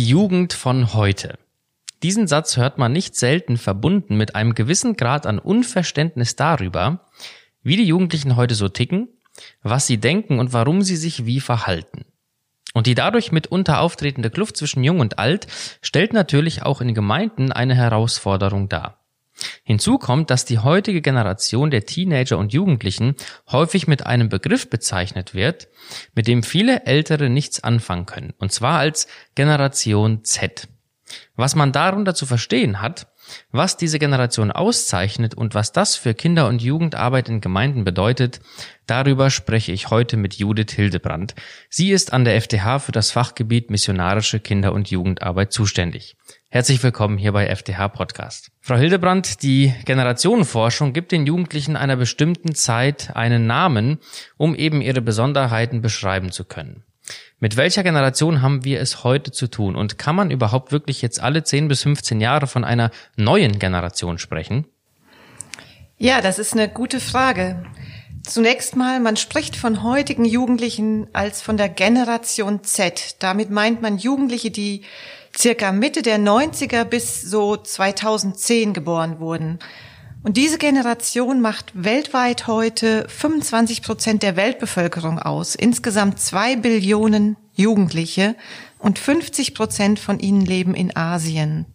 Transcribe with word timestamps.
Die 0.00 0.08
Jugend 0.08 0.54
von 0.54 0.94
heute. 0.94 1.38
Diesen 2.02 2.26
Satz 2.26 2.56
hört 2.56 2.78
man 2.78 2.90
nicht 2.90 3.16
selten 3.16 3.58
verbunden 3.58 4.16
mit 4.16 4.34
einem 4.34 4.54
gewissen 4.54 4.96
Grad 4.96 5.26
an 5.26 5.38
Unverständnis 5.38 6.36
darüber, 6.36 7.04
wie 7.62 7.76
die 7.76 7.84
Jugendlichen 7.84 8.34
heute 8.34 8.54
so 8.54 8.70
ticken, 8.70 9.08
was 9.62 9.86
sie 9.86 9.98
denken 9.98 10.38
und 10.38 10.54
warum 10.54 10.80
sie 10.80 10.96
sich 10.96 11.26
wie 11.26 11.38
verhalten. 11.38 12.06
Und 12.72 12.86
die 12.86 12.94
dadurch 12.94 13.30
mitunter 13.30 13.82
auftretende 13.82 14.30
Kluft 14.30 14.56
zwischen 14.56 14.82
Jung 14.84 15.00
und 15.00 15.18
Alt 15.18 15.48
stellt 15.82 16.14
natürlich 16.14 16.62
auch 16.62 16.80
in 16.80 16.94
Gemeinden 16.94 17.52
eine 17.52 17.74
Herausforderung 17.74 18.70
dar. 18.70 18.99
Hinzu 19.64 19.98
kommt, 19.98 20.30
dass 20.30 20.44
die 20.44 20.58
heutige 20.58 21.00
Generation 21.00 21.70
der 21.70 21.86
Teenager 21.86 22.38
und 22.38 22.52
Jugendlichen 22.52 23.14
häufig 23.50 23.86
mit 23.86 24.06
einem 24.06 24.28
Begriff 24.28 24.68
bezeichnet 24.68 25.34
wird, 25.34 25.68
mit 26.14 26.26
dem 26.26 26.42
viele 26.42 26.86
Ältere 26.86 27.30
nichts 27.30 27.62
anfangen 27.62 28.06
können, 28.06 28.34
und 28.38 28.52
zwar 28.52 28.78
als 28.78 29.06
Generation 29.34 30.24
Z. 30.24 30.68
Was 31.36 31.54
man 31.54 31.72
darunter 31.72 32.14
zu 32.14 32.26
verstehen 32.26 32.80
hat, 32.80 33.08
was 33.52 33.76
diese 33.76 33.98
Generation 33.98 34.50
auszeichnet 34.50 35.34
und 35.34 35.54
was 35.54 35.72
das 35.72 35.96
für 35.96 36.14
Kinder- 36.14 36.48
und 36.48 36.62
Jugendarbeit 36.62 37.28
in 37.28 37.40
Gemeinden 37.40 37.84
bedeutet, 37.84 38.40
darüber 38.86 39.30
spreche 39.30 39.72
ich 39.72 39.90
heute 39.90 40.16
mit 40.16 40.34
Judith 40.34 40.72
Hildebrand. 40.72 41.34
Sie 41.68 41.90
ist 41.90 42.12
an 42.12 42.24
der 42.24 42.40
FTH 42.40 42.80
für 42.80 42.92
das 42.92 43.10
Fachgebiet 43.10 43.70
missionarische 43.70 44.40
Kinder- 44.40 44.72
und 44.72 44.90
Jugendarbeit 44.90 45.52
zuständig. 45.52 46.16
Herzlich 46.52 46.82
willkommen 46.82 47.16
hier 47.16 47.30
bei 47.30 47.54
FTH 47.54 47.86
Podcast. 47.90 48.50
Frau 48.60 48.74
Hildebrand, 48.74 49.44
die 49.44 49.72
Generationenforschung 49.84 50.92
gibt 50.92 51.12
den 51.12 51.24
Jugendlichen 51.24 51.76
einer 51.76 51.94
bestimmten 51.94 52.56
Zeit 52.56 53.14
einen 53.14 53.46
Namen, 53.46 54.00
um 54.36 54.56
eben 54.56 54.82
ihre 54.82 55.00
Besonderheiten 55.00 55.80
beschreiben 55.80 56.32
zu 56.32 56.44
können. 56.44 56.82
Mit 57.38 57.56
welcher 57.56 57.84
Generation 57.84 58.42
haben 58.42 58.64
wir 58.64 58.80
es 58.80 59.04
heute 59.04 59.30
zu 59.30 59.46
tun? 59.46 59.76
Und 59.76 59.96
kann 59.96 60.16
man 60.16 60.32
überhaupt 60.32 60.72
wirklich 60.72 61.02
jetzt 61.02 61.20
alle 61.20 61.44
10 61.44 61.68
bis 61.68 61.84
15 61.84 62.20
Jahre 62.20 62.48
von 62.48 62.64
einer 62.64 62.90
neuen 63.14 63.60
Generation 63.60 64.18
sprechen? 64.18 64.66
Ja, 65.98 66.20
das 66.20 66.40
ist 66.40 66.54
eine 66.54 66.68
gute 66.68 66.98
Frage. 66.98 67.62
Zunächst 68.24 68.74
mal, 68.74 68.98
man 68.98 69.16
spricht 69.16 69.54
von 69.54 69.84
heutigen 69.84 70.24
Jugendlichen 70.24 71.06
als 71.12 71.42
von 71.42 71.56
der 71.56 71.68
Generation 71.68 72.64
Z. 72.64 73.16
Damit 73.20 73.50
meint 73.50 73.82
man 73.82 73.98
Jugendliche, 73.98 74.50
die 74.50 74.82
circa 75.36 75.72
Mitte 75.72 76.02
der 76.02 76.18
90er 76.18 76.84
bis 76.84 77.22
so 77.22 77.56
2010 77.56 78.72
geboren 78.72 79.20
wurden. 79.20 79.58
Und 80.22 80.36
diese 80.36 80.58
Generation 80.58 81.40
macht 81.40 81.72
weltweit 81.74 82.46
heute 82.46 83.06
25 83.08 83.82
Prozent 83.82 84.22
der 84.22 84.36
Weltbevölkerung 84.36 85.18
aus. 85.18 85.54
Insgesamt 85.54 86.20
zwei 86.20 86.56
Billionen 86.56 87.36
Jugendliche 87.54 88.36
und 88.78 88.98
50 88.98 89.54
Prozent 89.54 89.98
von 89.98 90.18
ihnen 90.18 90.44
leben 90.44 90.74
in 90.74 90.94
Asien. 90.94 91.66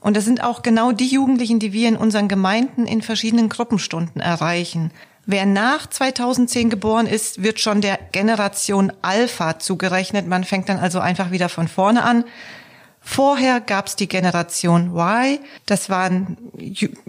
Und 0.00 0.16
das 0.16 0.24
sind 0.24 0.42
auch 0.42 0.62
genau 0.62 0.92
die 0.92 1.06
Jugendlichen, 1.06 1.58
die 1.58 1.72
wir 1.72 1.88
in 1.88 1.96
unseren 1.96 2.28
Gemeinden 2.28 2.86
in 2.86 3.02
verschiedenen 3.02 3.48
Gruppenstunden 3.48 4.20
erreichen. 4.20 4.90
Wer 5.24 5.46
nach 5.46 5.86
2010 5.86 6.68
geboren 6.70 7.06
ist, 7.06 7.42
wird 7.42 7.60
schon 7.60 7.80
der 7.80 7.98
Generation 8.10 8.92
Alpha 9.02 9.58
zugerechnet. 9.58 10.26
Man 10.26 10.44
fängt 10.44 10.68
dann 10.68 10.78
also 10.78 10.98
einfach 10.98 11.30
wieder 11.30 11.48
von 11.48 11.68
vorne 11.68 12.02
an. 12.02 12.24
Vorher 13.00 13.60
gab's 13.60 13.96
die 13.96 14.08
Generation 14.08 14.96
Y. 14.96 15.38
Das 15.66 15.90
waren 15.90 16.36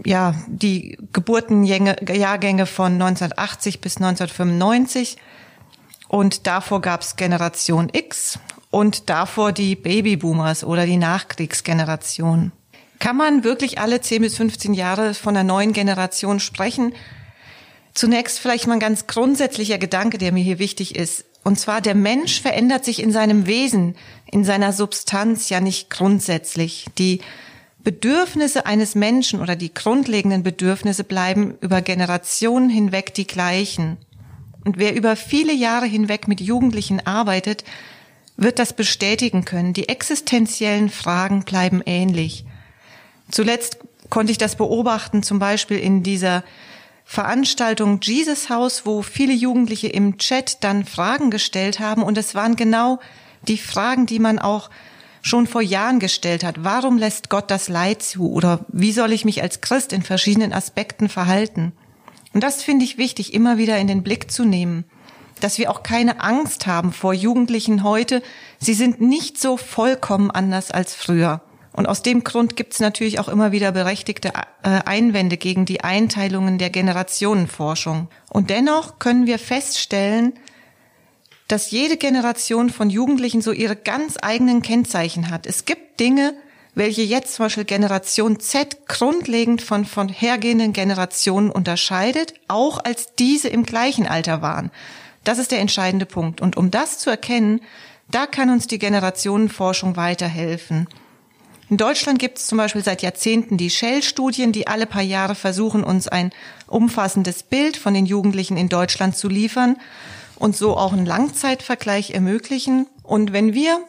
ja 0.03 0.35
die 0.47 0.97
Geburtenjahrgänge 1.11 2.65
von 2.65 2.93
1980 2.93 3.81
bis 3.81 3.97
1995. 3.97 5.17
Und 6.07 6.45
davor 6.45 6.81
gab's 6.81 7.15
Generation 7.15 7.89
X 7.91 8.37
und 8.69 9.09
davor 9.09 9.51
die 9.51 9.75
Babyboomers 9.75 10.63
oder 10.63 10.85
die 10.85 10.97
Nachkriegsgeneration. 10.97 12.51
Kann 12.99 13.17
man 13.17 13.43
wirklich 13.43 13.79
alle 13.79 14.01
10 14.01 14.21
bis 14.21 14.37
15 14.37 14.73
Jahre 14.73 15.13
von 15.13 15.35
einer 15.35 15.43
neuen 15.43 15.73
Generation 15.73 16.39
sprechen? 16.39 16.93
Zunächst 17.93 18.39
vielleicht 18.39 18.67
mal 18.67 18.73
ein 18.73 18.79
ganz 18.79 19.07
grundsätzlicher 19.07 19.77
Gedanke, 19.77 20.17
der 20.17 20.31
mir 20.31 20.43
hier 20.43 20.59
wichtig 20.59 20.95
ist. 20.95 21.25
Und 21.43 21.59
zwar 21.59 21.81
der 21.81 21.95
Mensch 21.95 22.41
verändert 22.41 22.85
sich 22.85 23.03
in 23.03 23.11
seinem 23.11 23.45
Wesen, 23.45 23.95
in 24.31 24.43
seiner 24.45 24.73
Substanz 24.73 25.49
ja 25.49 25.59
nicht 25.59 25.89
grundsätzlich. 25.89 26.85
Die 26.97 27.19
Bedürfnisse 27.83 28.65
eines 28.65 28.95
Menschen 28.95 29.41
oder 29.41 29.55
die 29.55 29.73
grundlegenden 29.73 30.41
Bedürfnisse 30.41 31.03
bleiben 31.03 31.55
über 31.59 31.81
Generationen 31.81 32.69
hinweg 32.69 33.13
die 33.13 33.27
gleichen. 33.27 33.97
Und 34.63 34.77
wer 34.77 34.95
über 34.95 35.17
viele 35.17 35.53
Jahre 35.53 35.85
hinweg 35.85 36.29
mit 36.29 36.39
Jugendlichen 36.39 37.05
arbeitet, 37.05 37.65
wird 38.37 38.57
das 38.57 38.73
bestätigen 38.73 39.43
können. 39.43 39.73
Die 39.73 39.89
existenziellen 39.89 40.89
Fragen 40.89 41.43
bleiben 41.43 41.81
ähnlich. 41.85 42.45
Zuletzt 43.29 43.79
konnte 44.09 44.31
ich 44.31 44.37
das 44.37 44.55
beobachten, 44.55 45.21
zum 45.21 45.39
Beispiel 45.39 45.77
in 45.77 46.03
dieser 46.03 46.43
Veranstaltung 47.05 47.99
Jesus 48.01 48.49
House, 48.49 48.85
wo 48.85 49.01
viele 49.01 49.33
Jugendliche 49.33 49.87
im 49.87 50.17
Chat 50.17 50.63
dann 50.63 50.85
Fragen 50.85 51.31
gestellt 51.31 51.79
haben. 51.79 52.03
Und 52.03 52.17
es 52.17 52.35
waren 52.35 52.55
genau 52.55 52.99
die 53.47 53.57
Fragen, 53.57 54.05
die 54.05 54.19
man 54.19 54.39
auch 54.39 54.69
schon 55.21 55.47
vor 55.47 55.61
Jahren 55.61 55.99
gestellt 55.99 56.43
hat. 56.43 56.63
Warum 56.63 56.97
lässt 56.97 57.29
Gott 57.29 57.49
das 57.49 57.69
Leid 57.69 58.03
zu? 58.03 58.31
Oder 58.31 58.65
wie 58.67 58.91
soll 58.91 59.11
ich 59.13 59.25
mich 59.25 59.41
als 59.41 59.61
Christ 59.61 59.93
in 59.93 60.01
verschiedenen 60.01 60.53
Aspekten 60.53 61.09
verhalten? 61.09 61.71
Und 62.33 62.43
das 62.43 62.63
finde 62.63 62.83
ich 62.83 62.97
wichtig, 62.97 63.33
immer 63.33 63.57
wieder 63.57 63.77
in 63.77 63.87
den 63.87 64.03
Blick 64.03 64.31
zu 64.31 64.43
nehmen, 64.43 64.83
dass 65.39 65.57
wir 65.57 65.71
auch 65.71 65.83
keine 65.83 66.21
Angst 66.21 66.67
haben 66.67 66.91
vor 66.91 67.13
Jugendlichen 67.13 67.83
heute. 67.83 68.21
Sie 68.59 68.73
sind 68.73 69.01
nicht 69.01 69.39
so 69.39 69.55
vollkommen 69.55 70.31
anders 70.31 70.71
als 70.71 70.95
früher. 70.95 71.41
Und 71.73 71.87
aus 71.87 72.03
dem 72.03 72.23
Grund 72.23 72.55
gibt 72.55 72.73
es 72.73 72.79
natürlich 72.79 73.19
auch 73.19 73.27
immer 73.27 73.51
wieder 73.51 73.71
berechtigte 73.71 74.29
äh, 74.29 74.79
Einwände 74.85 75.37
gegen 75.37 75.65
die 75.65 75.83
Einteilungen 75.83 76.59
der 76.59 76.69
Generationenforschung. 76.69 78.07
Und 78.29 78.49
dennoch 78.51 78.99
können 78.99 79.25
wir 79.25 79.39
feststellen, 79.39 80.33
dass 81.47 81.71
jede 81.71 81.97
Generation 81.97 82.69
von 82.69 82.89
Jugendlichen 82.89 83.41
so 83.41 83.51
ihre 83.51 83.75
ganz 83.75 84.17
eigenen 84.21 84.61
Kennzeichen 84.61 85.29
hat. 85.29 85.45
Es 85.45 85.65
gibt 85.65 85.99
Dinge, 85.99 86.35
welche 86.75 87.01
jetzt 87.01 87.35
zum 87.35 87.45
Beispiel 87.45 87.65
Generation 87.65 88.39
Z 88.39 88.87
grundlegend 88.87 89.61
von, 89.61 89.85
von 89.85 90.09
hergehenden 90.09 90.73
Generationen 90.73 91.51
unterscheidet, 91.51 92.33
auch 92.47 92.83
als 92.83 93.15
diese 93.15 93.49
im 93.49 93.63
gleichen 93.63 94.07
Alter 94.07 94.41
waren. 94.41 94.71
Das 95.23 95.37
ist 95.37 95.51
der 95.51 95.59
entscheidende 95.59 96.05
Punkt. 96.05 96.41
Und 96.41 96.57
um 96.57 96.71
das 96.71 96.99
zu 96.99 97.09
erkennen, 97.09 97.61
da 98.09 98.25
kann 98.25 98.49
uns 98.49 98.67
die 98.67 98.79
Generationenforschung 98.79 99.95
weiterhelfen. 99.95 100.87
In 101.73 101.77
Deutschland 101.77 102.19
gibt 102.19 102.37
es 102.37 102.45
zum 102.45 102.59
Beispiel 102.59 102.83
seit 102.83 103.01
Jahrzehnten 103.01 103.57
die 103.57 103.71
Shell-Studien, 103.71 104.51
die 104.51 104.67
alle 104.67 104.85
paar 104.85 105.01
Jahre 105.01 105.33
versuchen, 105.33 105.83
uns 105.83 106.07
ein 106.07 106.31
umfassendes 106.67 107.41
Bild 107.41 107.77
von 107.77 107.95
den 107.95 108.05
Jugendlichen 108.05 108.57
in 108.57 108.69
Deutschland 108.69 109.17
zu 109.17 109.27
liefern 109.27 109.77
und 110.35 110.55
so 110.55 110.77
auch 110.77 110.93
einen 110.93 111.07
Langzeitvergleich 111.07 112.11
ermöglichen. 112.11 112.85
Und 113.01 113.33
wenn 113.33 113.55
wir 113.55 113.83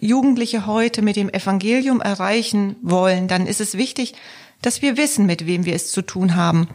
Jugendliche 0.00 0.66
heute 0.66 1.00
mit 1.00 1.14
dem 1.14 1.32
Evangelium 1.32 2.00
erreichen 2.00 2.74
wollen, 2.82 3.28
dann 3.28 3.46
ist 3.46 3.60
es 3.60 3.76
wichtig, 3.76 4.14
dass 4.60 4.82
wir 4.82 4.96
wissen, 4.96 5.24
mit 5.24 5.46
wem 5.46 5.64
wir 5.64 5.76
es 5.76 5.92
zu 5.92 6.02
tun 6.02 6.34
haben. 6.34 6.66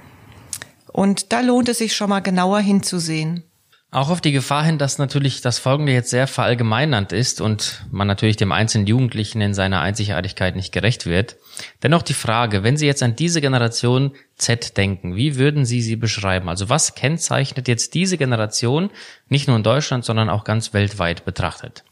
Und 0.94 1.34
da 1.34 1.42
lohnt 1.42 1.68
es 1.68 1.80
sich 1.80 1.94
schon 1.94 2.10
mal 2.10 2.22
genauer 2.22 2.62
hinzusehen. 2.62 3.44
Auch 3.90 4.10
auf 4.10 4.20
die 4.20 4.34
Gefahr 4.34 4.66
hin, 4.66 4.78
dass 4.78 4.98
natürlich 4.98 5.40
das 5.40 5.60
Folgende 5.60 5.94
jetzt 5.94 6.10
sehr 6.10 6.28
verallgemeinernd 6.28 7.14
ist 7.14 7.40
und 7.40 7.86
man 7.90 8.06
natürlich 8.06 8.36
dem 8.36 8.52
einzelnen 8.52 8.86
Jugendlichen 8.86 9.40
in 9.40 9.54
seiner 9.54 9.80
Einzigartigkeit 9.80 10.58
nicht 10.58 10.74
gerecht 10.74 11.06
wird. 11.06 11.38
Dennoch 11.84 12.02
die 12.02 12.14
Frage, 12.14 12.64
wenn 12.64 12.76
Sie 12.76 12.86
jetzt 12.86 13.02
an 13.02 13.16
diese 13.16 13.40
Generation 13.40 14.12
Z 14.36 14.76
denken, 14.76 15.16
wie 15.16 15.38
würden 15.38 15.66
Sie 15.66 15.82
sie 15.82 15.96
beschreiben? 15.96 16.50
Also 16.50 16.68
was 16.68 16.96
kennzeichnet 16.96 17.70
jetzt 17.70 17.94
diese 17.94 18.18
Generation 18.18 18.90
nicht 19.30 19.48
nur 19.48 19.56
in 19.56 19.64
Deutschland, 19.64 20.04
sondern 20.04 20.30
auch 20.30 20.44
ganz 20.44 20.74
weltweit 20.74 21.24
betrachtet? 21.24 21.86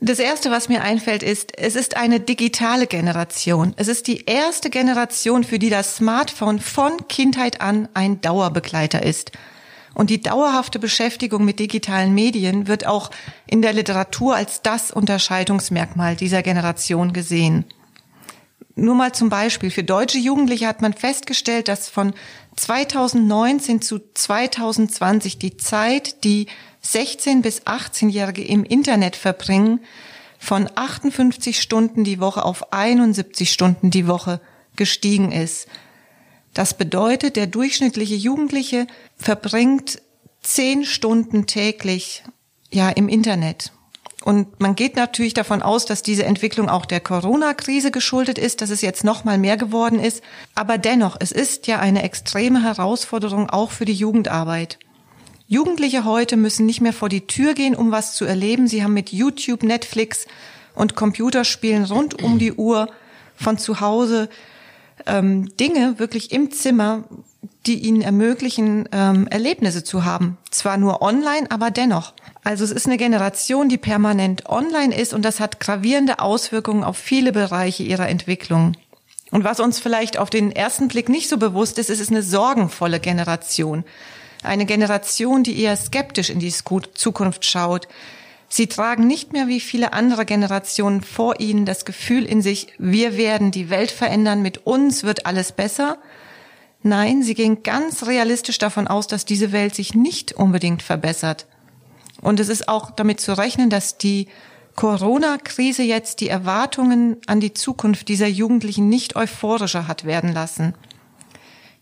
Das 0.00 0.18
erste, 0.18 0.50
was 0.50 0.70
mir 0.70 0.82
einfällt, 0.82 1.22
ist, 1.22 1.56
es 1.58 1.76
ist 1.76 1.98
eine 1.98 2.18
digitale 2.18 2.86
Generation. 2.86 3.74
Es 3.76 3.88
ist 3.88 4.06
die 4.06 4.24
erste 4.24 4.70
Generation, 4.70 5.44
für 5.44 5.58
die 5.58 5.70
das 5.70 5.96
Smartphone 5.96 6.60
von 6.60 7.06
Kindheit 7.08 7.60
an 7.60 7.88
ein 7.92 8.22
Dauerbegleiter 8.22 9.02
ist. 9.02 9.32
Und 9.94 10.10
die 10.10 10.20
dauerhafte 10.20 10.78
Beschäftigung 10.78 11.44
mit 11.44 11.58
digitalen 11.58 12.14
Medien 12.14 12.66
wird 12.66 12.86
auch 12.86 13.10
in 13.46 13.62
der 13.62 13.72
Literatur 13.72 14.34
als 14.34 14.62
das 14.62 14.90
Unterscheidungsmerkmal 14.90 16.16
dieser 16.16 16.42
Generation 16.42 17.12
gesehen. 17.12 17.66
Nur 18.74 18.94
mal 18.94 19.12
zum 19.12 19.28
Beispiel. 19.28 19.70
Für 19.70 19.84
deutsche 19.84 20.18
Jugendliche 20.18 20.66
hat 20.66 20.80
man 20.80 20.94
festgestellt, 20.94 21.68
dass 21.68 21.88
von 21.88 22.14
2019 22.56 23.82
zu 23.82 24.00
2020 24.14 25.38
die 25.38 25.56
Zeit, 25.58 26.24
die 26.24 26.46
16 26.80 27.42
bis 27.42 27.62
18-Jährige 27.62 28.42
im 28.42 28.64
Internet 28.64 29.16
verbringen, 29.16 29.80
von 30.38 30.68
58 30.74 31.60
Stunden 31.60 32.02
die 32.02 32.18
Woche 32.18 32.44
auf 32.44 32.72
71 32.72 33.52
Stunden 33.52 33.90
die 33.90 34.08
Woche 34.08 34.40
gestiegen 34.74 35.30
ist. 35.32 35.68
Das 36.54 36.74
bedeutet, 36.74 37.36
der 37.36 37.46
durchschnittliche 37.46 38.14
Jugendliche 38.14 38.86
verbringt 39.16 40.02
zehn 40.42 40.84
Stunden 40.84 41.46
täglich 41.46 42.24
ja 42.70 42.88
im 42.90 43.08
Internet. 43.08 43.72
Und 44.24 44.60
man 44.60 44.76
geht 44.76 44.94
natürlich 44.94 45.34
davon 45.34 45.62
aus, 45.62 45.84
dass 45.84 46.02
diese 46.02 46.24
Entwicklung 46.24 46.68
auch 46.68 46.86
der 46.86 47.00
Corona-Krise 47.00 47.90
geschuldet 47.90 48.38
ist, 48.38 48.60
dass 48.60 48.70
es 48.70 48.80
jetzt 48.80 49.02
noch 49.02 49.24
mal 49.24 49.36
mehr 49.36 49.56
geworden 49.56 49.98
ist. 49.98 50.22
Aber 50.54 50.78
dennoch, 50.78 51.16
es 51.18 51.32
ist 51.32 51.66
ja 51.66 51.80
eine 51.80 52.02
extreme 52.02 52.62
Herausforderung 52.62 53.50
auch 53.50 53.72
für 53.72 53.84
die 53.84 53.94
Jugendarbeit. 53.94 54.78
Jugendliche 55.48 56.04
heute 56.04 56.36
müssen 56.36 56.66
nicht 56.66 56.80
mehr 56.80 56.92
vor 56.92 57.08
die 57.08 57.26
Tür 57.26 57.54
gehen, 57.54 57.74
um 57.74 57.90
was 57.90 58.14
zu 58.14 58.24
erleben. 58.24 58.68
Sie 58.68 58.84
haben 58.84 58.94
mit 58.94 59.10
YouTube, 59.12 59.64
Netflix 59.64 60.26
und 60.74 60.94
Computerspielen 60.94 61.84
rund 61.84 62.22
um 62.22 62.38
die 62.38 62.52
Uhr 62.52 62.88
von 63.34 63.58
zu 63.58 63.80
Hause 63.80 64.28
ähm, 65.06 65.56
Dinge 65.56 65.98
wirklich 65.98 66.32
im 66.32 66.50
Zimmer, 66.50 67.04
die 67.66 67.78
ihnen 67.78 68.02
ermöglichen, 68.02 68.88
ähm, 68.92 69.26
Erlebnisse 69.28 69.84
zu 69.84 70.04
haben. 70.04 70.38
Zwar 70.50 70.76
nur 70.76 71.02
online, 71.02 71.50
aber 71.50 71.70
dennoch. 71.70 72.12
Also 72.44 72.64
es 72.64 72.72
ist 72.72 72.86
eine 72.86 72.96
Generation, 72.96 73.68
die 73.68 73.78
permanent 73.78 74.48
online 74.48 74.94
ist 74.94 75.14
und 75.14 75.22
das 75.22 75.38
hat 75.38 75.60
gravierende 75.60 76.18
Auswirkungen 76.18 76.82
auf 76.82 76.96
viele 76.96 77.32
Bereiche 77.32 77.84
ihrer 77.84 78.08
Entwicklung. 78.08 78.76
Und 79.30 79.44
was 79.44 79.60
uns 79.60 79.78
vielleicht 79.78 80.18
auf 80.18 80.28
den 80.28 80.52
ersten 80.52 80.88
Blick 80.88 81.08
nicht 81.08 81.28
so 81.28 81.38
bewusst 81.38 81.78
ist, 81.78 81.88
ist 81.88 82.00
es 82.00 82.10
eine 82.10 82.22
sorgenvolle 82.22 83.00
Generation. 83.00 83.84
Eine 84.42 84.66
Generation, 84.66 85.44
die 85.44 85.58
eher 85.60 85.76
skeptisch 85.76 86.30
in 86.30 86.40
die 86.40 86.52
Zukunft 86.52 87.44
schaut, 87.44 87.86
Sie 88.54 88.66
tragen 88.66 89.06
nicht 89.06 89.32
mehr 89.32 89.48
wie 89.48 89.60
viele 89.60 89.94
andere 89.94 90.26
Generationen 90.26 91.00
vor 91.00 91.40
ihnen 91.40 91.64
das 91.64 91.86
Gefühl 91.86 92.26
in 92.26 92.42
sich, 92.42 92.66
wir 92.76 93.16
werden 93.16 93.50
die 93.50 93.70
Welt 93.70 93.90
verändern, 93.90 94.42
mit 94.42 94.66
uns 94.66 95.04
wird 95.04 95.24
alles 95.24 95.52
besser. 95.52 95.96
Nein, 96.82 97.22
sie 97.22 97.32
gehen 97.32 97.62
ganz 97.62 98.04
realistisch 98.06 98.58
davon 98.58 98.88
aus, 98.88 99.06
dass 99.06 99.24
diese 99.24 99.52
Welt 99.52 99.74
sich 99.74 99.94
nicht 99.94 100.32
unbedingt 100.32 100.82
verbessert. 100.82 101.46
Und 102.20 102.40
es 102.40 102.50
ist 102.50 102.68
auch 102.68 102.90
damit 102.90 103.20
zu 103.20 103.38
rechnen, 103.38 103.70
dass 103.70 103.96
die 103.96 104.28
Corona-Krise 104.76 105.82
jetzt 105.82 106.20
die 106.20 106.28
Erwartungen 106.28 107.16
an 107.26 107.40
die 107.40 107.54
Zukunft 107.54 108.08
dieser 108.08 108.28
Jugendlichen 108.28 108.90
nicht 108.90 109.16
euphorischer 109.16 109.88
hat 109.88 110.04
werden 110.04 110.30
lassen. 110.30 110.74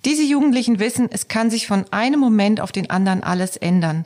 Diese 0.04 0.22
Jugendlichen 0.22 0.78
wissen, 0.78 1.08
es 1.10 1.26
kann 1.26 1.50
sich 1.50 1.66
von 1.66 1.84
einem 1.90 2.20
Moment 2.20 2.60
auf 2.60 2.70
den 2.70 2.90
anderen 2.90 3.24
alles 3.24 3.56
ändern. 3.56 4.04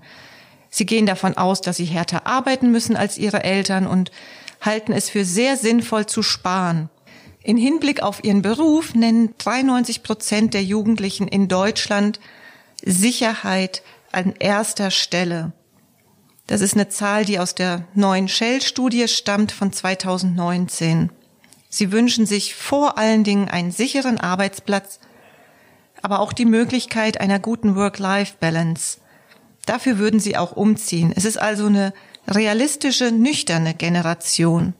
Sie 0.76 0.86
gehen 0.86 1.06
davon 1.06 1.36
aus, 1.36 1.60
dass 1.60 1.76
sie 1.76 1.84
härter 1.84 2.26
arbeiten 2.26 2.72
müssen 2.72 2.96
als 2.96 3.16
ihre 3.16 3.44
Eltern 3.44 3.86
und 3.86 4.10
halten 4.60 4.90
es 4.92 5.08
für 5.08 5.24
sehr 5.24 5.56
sinnvoll 5.56 6.06
zu 6.06 6.20
sparen. 6.20 6.90
In 7.44 7.56
Hinblick 7.56 8.02
auf 8.02 8.24
ihren 8.24 8.42
Beruf 8.42 8.92
nennen 8.92 9.32
93 9.38 10.02
Prozent 10.02 10.52
der 10.52 10.64
Jugendlichen 10.64 11.28
in 11.28 11.46
Deutschland 11.46 12.18
Sicherheit 12.84 13.84
an 14.10 14.34
erster 14.36 14.90
Stelle. 14.90 15.52
Das 16.48 16.60
ist 16.60 16.74
eine 16.74 16.88
Zahl, 16.88 17.24
die 17.24 17.38
aus 17.38 17.54
der 17.54 17.86
neuen 17.94 18.26
Shell-Studie 18.26 19.06
stammt 19.06 19.52
von 19.52 19.72
2019. 19.72 21.10
Sie 21.68 21.92
wünschen 21.92 22.26
sich 22.26 22.56
vor 22.56 22.98
allen 22.98 23.22
Dingen 23.22 23.48
einen 23.48 23.70
sicheren 23.70 24.18
Arbeitsplatz, 24.18 24.98
aber 26.02 26.18
auch 26.18 26.32
die 26.32 26.46
Möglichkeit 26.46 27.20
einer 27.20 27.38
guten 27.38 27.76
Work-Life-Balance. 27.76 28.98
Dafür 29.66 29.98
würden 29.98 30.20
sie 30.20 30.36
auch 30.36 30.52
umziehen. 30.52 31.12
Es 31.14 31.24
ist 31.24 31.40
also 31.40 31.66
eine 31.66 31.92
realistische, 32.28 33.12
nüchterne 33.12 33.74
Generation. 33.74 34.74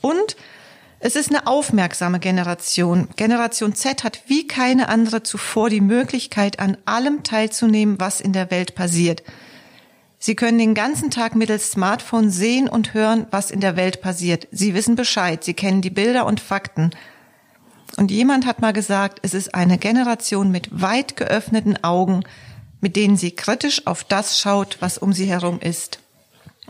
Und 0.00 0.36
es 1.00 1.16
ist 1.16 1.28
eine 1.28 1.46
aufmerksame 1.46 2.18
Generation. 2.18 3.08
Generation 3.16 3.74
Z 3.74 4.04
hat 4.04 4.22
wie 4.26 4.46
keine 4.46 4.88
andere 4.88 5.22
zuvor 5.22 5.68
die 5.68 5.82
Möglichkeit, 5.82 6.60
an 6.60 6.78
allem 6.86 7.22
teilzunehmen, 7.22 8.00
was 8.00 8.20
in 8.20 8.32
der 8.32 8.50
Welt 8.50 8.74
passiert. 8.74 9.22
Sie 10.18 10.34
können 10.34 10.58
den 10.58 10.74
ganzen 10.74 11.10
Tag 11.10 11.34
mittels 11.34 11.70
Smartphone 11.70 12.30
sehen 12.30 12.70
und 12.70 12.94
hören, 12.94 13.26
was 13.30 13.50
in 13.50 13.60
der 13.60 13.76
Welt 13.76 14.00
passiert. 14.00 14.48
Sie 14.50 14.72
wissen 14.72 14.96
Bescheid, 14.96 15.44
sie 15.44 15.52
kennen 15.52 15.82
die 15.82 15.90
Bilder 15.90 16.24
und 16.24 16.40
Fakten. 16.40 16.92
Und 17.98 18.10
jemand 18.10 18.46
hat 18.46 18.62
mal 18.62 18.72
gesagt, 18.72 19.18
es 19.20 19.34
ist 19.34 19.54
eine 19.54 19.76
Generation 19.76 20.50
mit 20.50 20.68
weit 20.80 21.16
geöffneten 21.16 21.84
Augen, 21.84 22.24
mit 22.84 22.96
denen 22.96 23.16
sie 23.16 23.30
kritisch 23.30 23.86
auf 23.86 24.04
das 24.04 24.38
schaut, 24.38 24.76
was 24.80 24.98
um 24.98 25.14
sie 25.14 25.24
herum 25.24 25.58
ist. 25.58 26.00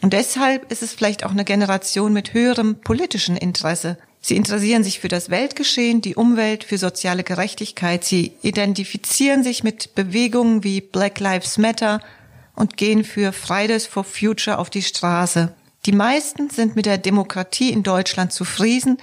Und 0.00 0.12
deshalb 0.12 0.70
ist 0.70 0.80
es 0.80 0.94
vielleicht 0.94 1.26
auch 1.26 1.32
eine 1.32 1.44
Generation 1.44 2.12
mit 2.12 2.34
höherem 2.34 2.76
politischen 2.76 3.36
Interesse. 3.36 3.98
Sie 4.20 4.36
interessieren 4.36 4.84
sich 4.84 5.00
für 5.00 5.08
das 5.08 5.28
Weltgeschehen, 5.28 6.02
die 6.02 6.14
Umwelt, 6.14 6.62
für 6.62 6.78
soziale 6.78 7.24
Gerechtigkeit. 7.24 8.04
Sie 8.04 8.30
identifizieren 8.42 9.42
sich 9.42 9.64
mit 9.64 9.96
Bewegungen 9.96 10.62
wie 10.62 10.80
Black 10.80 11.18
Lives 11.18 11.58
Matter 11.58 12.00
und 12.54 12.76
gehen 12.76 13.02
für 13.02 13.32
Fridays 13.32 13.88
for 13.88 14.04
Future 14.04 14.60
auf 14.60 14.70
die 14.70 14.82
Straße. 14.82 15.52
Die 15.84 15.90
meisten 15.90 16.48
sind 16.48 16.76
mit 16.76 16.86
der 16.86 16.98
Demokratie 16.98 17.72
in 17.72 17.82
Deutschland 17.82 18.32
zufrieden 18.32 18.98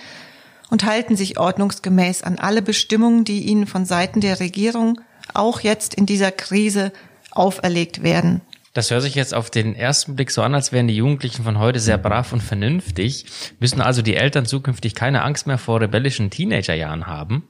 und 0.70 0.86
halten 0.86 1.18
sich 1.18 1.38
ordnungsgemäß 1.38 2.24
an 2.24 2.40
alle 2.40 2.62
Bestimmungen, 2.62 3.26
die 3.26 3.42
ihnen 3.42 3.68
von 3.68 3.84
Seiten 3.86 4.22
der 4.22 4.40
Regierung 4.40 5.02
auch 5.34 5.62
jetzt 5.62 5.94
in 5.94 6.06
dieser 6.06 6.32
Krise 6.32 6.92
auferlegt 7.32 8.04
werden. 8.04 8.42
Das 8.74 8.90
hört 8.90 9.02
sich 9.02 9.16
jetzt 9.16 9.34
auf 9.34 9.50
den 9.50 9.76
ersten 9.76 10.16
Blick 10.16 10.32
so 10.32 10.42
an, 10.42 10.56
als 10.56 10.72
wären 10.72 10.88
die 10.88 10.96
Jugendlichen 10.96 11.44
von 11.44 11.60
heute 11.60 11.80
sehr 11.80 11.98
brav 11.98 12.32
und 12.32 12.42
vernünftig. 12.42 13.26
Müssen 13.60 13.82
also 13.82 14.02
die 14.02 14.16
Eltern 14.16 14.46
zukünftig 14.46 14.96
keine 14.96 15.24
Angst 15.24 15.46
mehr 15.46 15.58
vor 15.58 15.82
rebellischen 15.82 16.30
Teenagerjahren 16.30 17.06
haben? 17.06 17.50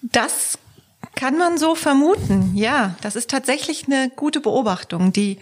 Das 0.00 0.58
kann 1.14 1.36
man 1.36 1.58
so 1.58 1.74
vermuten. 1.74 2.52
Ja, 2.54 2.96
das 3.02 3.16
ist 3.16 3.28
tatsächlich 3.28 3.84
eine 3.86 4.10
gute 4.14 4.40
Beobachtung. 4.40 5.12
Die 5.12 5.38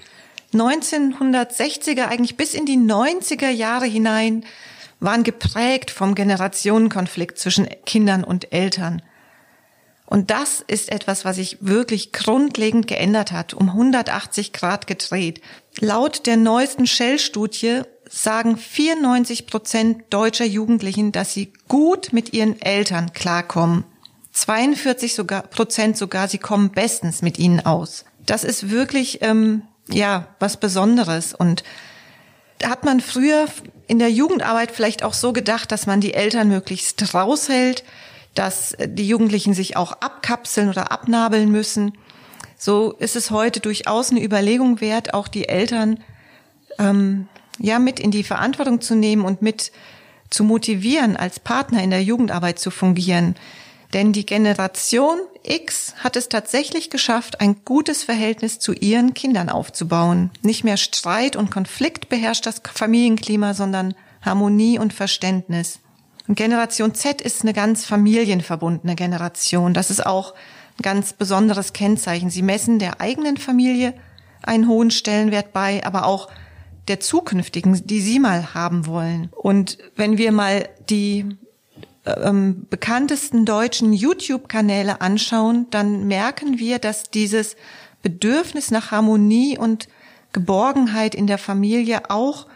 1960er, 0.52 2.06
eigentlich 2.06 2.36
bis 2.36 2.54
in 2.54 2.66
die 2.66 2.78
90er 2.78 3.50
Jahre 3.50 3.86
hinein, 3.86 4.44
waren 4.98 5.22
geprägt 5.22 5.90
vom 5.90 6.14
Generationenkonflikt 6.14 7.38
zwischen 7.38 7.68
Kindern 7.84 8.24
und 8.24 8.52
Eltern. 8.52 9.02
Und 10.06 10.30
das 10.30 10.62
ist 10.66 10.90
etwas, 10.90 11.24
was 11.24 11.36
sich 11.36 11.58
wirklich 11.60 12.12
grundlegend 12.12 12.86
geändert 12.86 13.32
hat, 13.32 13.54
um 13.54 13.68
180 13.68 14.52
Grad 14.52 14.86
gedreht. 14.86 15.40
Laut 15.80 16.26
der 16.26 16.36
neuesten 16.36 16.86
Shell-Studie 16.86 17.82
sagen 18.08 18.56
94 18.56 19.46
Prozent 19.46 20.04
deutscher 20.10 20.44
Jugendlichen, 20.44 21.10
dass 21.10 21.34
sie 21.34 21.52
gut 21.66 22.12
mit 22.12 22.32
ihren 22.32 22.60
Eltern 22.62 23.12
klarkommen. 23.12 23.84
42 24.32 25.14
sogar, 25.14 25.42
Prozent 25.42 25.96
sogar, 25.96 26.28
sie 26.28 26.38
kommen 26.38 26.70
bestens 26.70 27.22
mit 27.22 27.38
ihnen 27.38 27.64
aus. 27.64 28.04
Das 28.26 28.44
ist 28.44 28.70
wirklich, 28.70 29.22
ähm, 29.22 29.62
ja, 29.88 30.28
was 30.38 30.58
Besonderes. 30.58 31.34
Und 31.34 31.64
da 32.58 32.68
hat 32.68 32.84
man 32.84 33.00
früher 33.00 33.46
in 33.86 33.98
der 33.98 34.10
Jugendarbeit 34.10 34.70
vielleicht 34.70 35.02
auch 35.02 35.14
so 35.14 35.32
gedacht, 35.32 35.72
dass 35.72 35.86
man 35.86 36.00
die 36.00 36.14
Eltern 36.14 36.48
möglichst 36.48 37.14
raushält, 37.14 37.82
dass 38.38 38.76
die 38.78 39.08
Jugendlichen 39.08 39.54
sich 39.54 39.76
auch 39.76 39.92
abkapseln 39.92 40.68
oder 40.68 40.92
abnabeln 40.92 41.50
müssen. 41.50 41.92
So 42.56 42.92
ist 42.92 43.16
es 43.16 43.30
heute 43.30 43.60
durchaus 43.60 44.10
eine 44.10 44.22
Überlegung 44.22 44.80
wert, 44.80 45.14
auch 45.14 45.28
die 45.28 45.48
Eltern 45.48 46.00
ähm, 46.78 47.28
ja 47.58 47.78
mit 47.78 47.98
in 47.98 48.10
die 48.10 48.24
Verantwortung 48.24 48.80
zu 48.80 48.94
nehmen 48.94 49.24
und 49.24 49.42
mit 49.42 49.72
zu 50.30 50.44
motivieren, 50.44 51.16
als 51.16 51.40
Partner 51.40 51.82
in 51.82 51.90
der 51.90 52.02
Jugendarbeit 52.02 52.58
zu 52.58 52.70
fungieren. 52.70 53.36
Denn 53.92 54.12
die 54.12 54.26
Generation 54.26 55.20
X 55.44 55.94
hat 55.98 56.16
es 56.16 56.28
tatsächlich 56.28 56.90
geschafft, 56.90 57.40
ein 57.40 57.64
gutes 57.64 58.02
Verhältnis 58.02 58.58
zu 58.58 58.72
ihren 58.72 59.14
Kindern 59.14 59.48
aufzubauen. 59.48 60.30
Nicht 60.42 60.64
mehr 60.64 60.76
Streit 60.76 61.36
und 61.36 61.50
Konflikt 61.50 62.08
beherrscht 62.08 62.46
das 62.46 62.60
Familienklima, 62.74 63.54
sondern 63.54 63.94
Harmonie 64.22 64.78
und 64.78 64.92
Verständnis. 64.92 65.78
Und 66.28 66.34
Generation 66.34 66.94
Z 66.94 67.20
ist 67.20 67.42
eine 67.42 67.52
ganz 67.52 67.84
familienverbundene 67.84 68.96
Generation. 68.96 69.74
Das 69.74 69.90
ist 69.90 70.04
auch 70.04 70.34
ein 70.78 70.82
ganz 70.82 71.12
besonderes 71.12 71.72
Kennzeichen. 71.72 72.30
Sie 72.30 72.42
messen 72.42 72.78
der 72.78 73.00
eigenen 73.00 73.36
Familie 73.36 73.94
einen 74.42 74.68
hohen 74.68 74.90
Stellenwert 74.90 75.52
bei, 75.52 75.84
aber 75.84 76.06
auch 76.06 76.28
der 76.88 77.00
zukünftigen, 77.00 77.86
die 77.86 78.00
sie 78.00 78.18
mal 78.18 78.54
haben 78.54 78.86
wollen. 78.86 79.28
Und 79.32 79.78
wenn 79.96 80.18
wir 80.18 80.32
mal 80.32 80.68
die 80.88 81.36
ähm, 82.04 82.66
bekanntesten 82.70 83.44
deutschen 83.44 83.92
YouTube-Kanäle 83.92 85.00
anschauen, 85.00 85.66
dann 85.70 86.06
merken 86.06 86.58
wir, 86.58 86.78
dass 86.78 87.10
dieses 87.10 87.56
Bedürfnis 88.02 88.70
nach 88.70 88.92
Harmonie 88.92 89.58
und 89.58 89.88
Geborgenheit 90.32 91.14
in 91.14 91.26
der 91.26 91.38
Familie 91.38 92.10
auch 92.10 92.46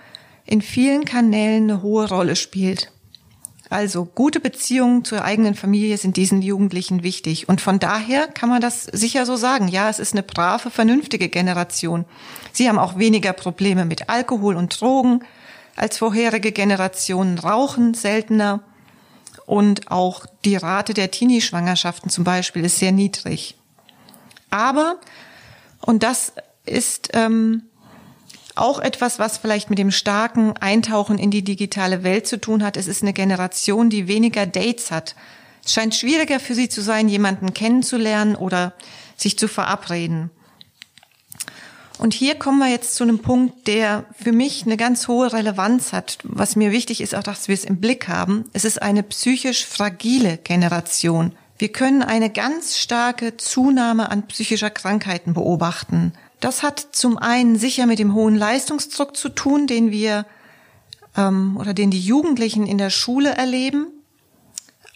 in 0.45 0.63
vielen 0.63 1.05
Kanälen 1.05 1.65
eine 1.65 1.83
hohe 1.83 2.09
Rolle 2.09 2.37
spielt. 2.37 2.93
Also 3.71 4.05
gute 4.05 4.41
Beziehungen 4.41 5.05
zur 5.05 5.25
eigenen 5.25 5.55
Familie 5.55 5.97
sind 5.97 6.17
diesen 6.17 6.43
Jugendlichen 6.43 7.05
wichtig. 7.05 7.49
Und 7.49 7.61
von 7.61 7.79
daher 7.79 8.27
kann 8.27 8.49
man 8.49 8.61
das 8.61 8.85
sicher 8.85 9.25
so 9.25 9.37
sagen. 9.37 9.69
Ja, 9.69 9.89
es 9.89 10.01
ist 10.01 10.13
eine 10.13 10.25
brave, 10.25 10.71
vernünftige 10.71 11.29
Generation. 11.29 12.05
Sie 12.53 12.69
haben 12.69 12.81
auch 12.81 12.99
weniger 12.99 13.33
Probleme 13.33 13.85
mit 13.85 14.09
Alkohol 14.09 14.57
und 14.57 14.81
Drogen 14.81 15.21
als 15.77 15.99
vorherige 15.99 16.51
Generationen, 16.51 17.39
rauchen 17.39 17.95
seltener. 17.95 18.61
Und 19.47 19.89
auch 19.91 20.27
die 20.45 20.57
Rate 20.57 20.93
der 20.93 21.13
Teenie-Schwangerschaften 21.13 22.11
zum 22.11 22.25
Beispiel 22.25 22.65
ist 22.65 22.81
sehr 22.81 22.93
niedrig. 22.93 23.57
Aber, 24.51 24.97
und 25.81 26.03
das 26.03 26.33
ist 26.67 27.11
ähm, 27.15 27.63
auch 28.61 28.79
etwas, 28.79 29.19
was 29.19 29.39
vielleicht 29.39 29.71
mit 29.71 29.79
dem 29.79 29.91
starken 29.91 30.57
Eintauchen 30.57 31.19
in 31.19 31.31
die 31.31 31.43
digitale 31.43 32.03
Welt 32.03 32.27
zu 32.27 32.41
tun 32.41 32.63
hat. 32.63 32.77
Es 32.77 32.87
ist 32.87 33.03
eine 33.03 33.13
Generation, 33.13 33.91
die 33.91 34.09
weniger 34.09 34.47
Dates 34.47 34.91
hat. 34.91 35.15
Es 35.65 35.73
scheint 35.73 35.95
schwieriger 35.95 36.41
für 36.41 36.55
sie 36.55 36.69
zu 36.69 36.81
sein, 36.83 37.09
jemanden 37.09 37.55
kennenzulernen 37.55 38.37
oder 38.37 38.73
sich 39.17 39.39
zu 39.39 39.49
verabreden. 39.49 40.31
Und 41.99 42.15
hier 42.15 42.35
kommen 42.35 42.59
wir 42.61 42.69
jetzt 42.69 42.95
zu 42.95 43.05
einem 43.05 43.19
Punkt, 43.19 43.67
der 43.67 44.07
für 44.19 44.33
mich 44.33 44.65
eine 44.65 44.79
ganz 44.79 45.07
hohe 45.07 45.35
Relevanz 45.35 45.93
hat. 45.93 46.17
Was 46.23 46.57
mir 46.57 46.73
wichtig 46.73 47.03
ist, 47.03 47.15
auch 47.15 47.23
dass 47.23 47.49
wir 47.49 47.55
es 47.55 47.67
im 47.67 47.79
Blick 47.79 48.09
haben. 48.09 48.47
Es 48.55 48.65
ist 48.65 48.81
eine 48.81 49.03
psychisch 49.03 49.67
fragile 49.67 50.39
Generation. 50.39 51.33
Wir 51.59 51.71
können 51.71 52.03
eine 52.03 52.31
ganz 52.31 52.79
starke 52.79 53.37
Zunahme 53.37 54.11
an 54.11 54.27
psychischer 54.29 54.71
Krankheiten 54.71 55.35
beobachten. 55.35 56.15
Das 56.41 56.63
hat 56.63 56.89
zum 56.93 57.19
einen 57.19 57.59
sicher 57.59 57.87
mit 57.87 57.99
dem 57.99 58.15
hohen 58.15 58.35
Leistungsdruck 58.35 59.17
zu 59.17 59.29
tun, 59.29 59.67
den 59.67 59.91
wir 59.91 60.27
ähm, 61.17 61.57
oder 61.59 61.75
den 61.75 61.91
die 61.91 62.01
Jugendlichen 62.01 62.67
in 62.67 62.79
der 62.79 62.91
Schule 62.91 63.31
erleben, 63.31 63.89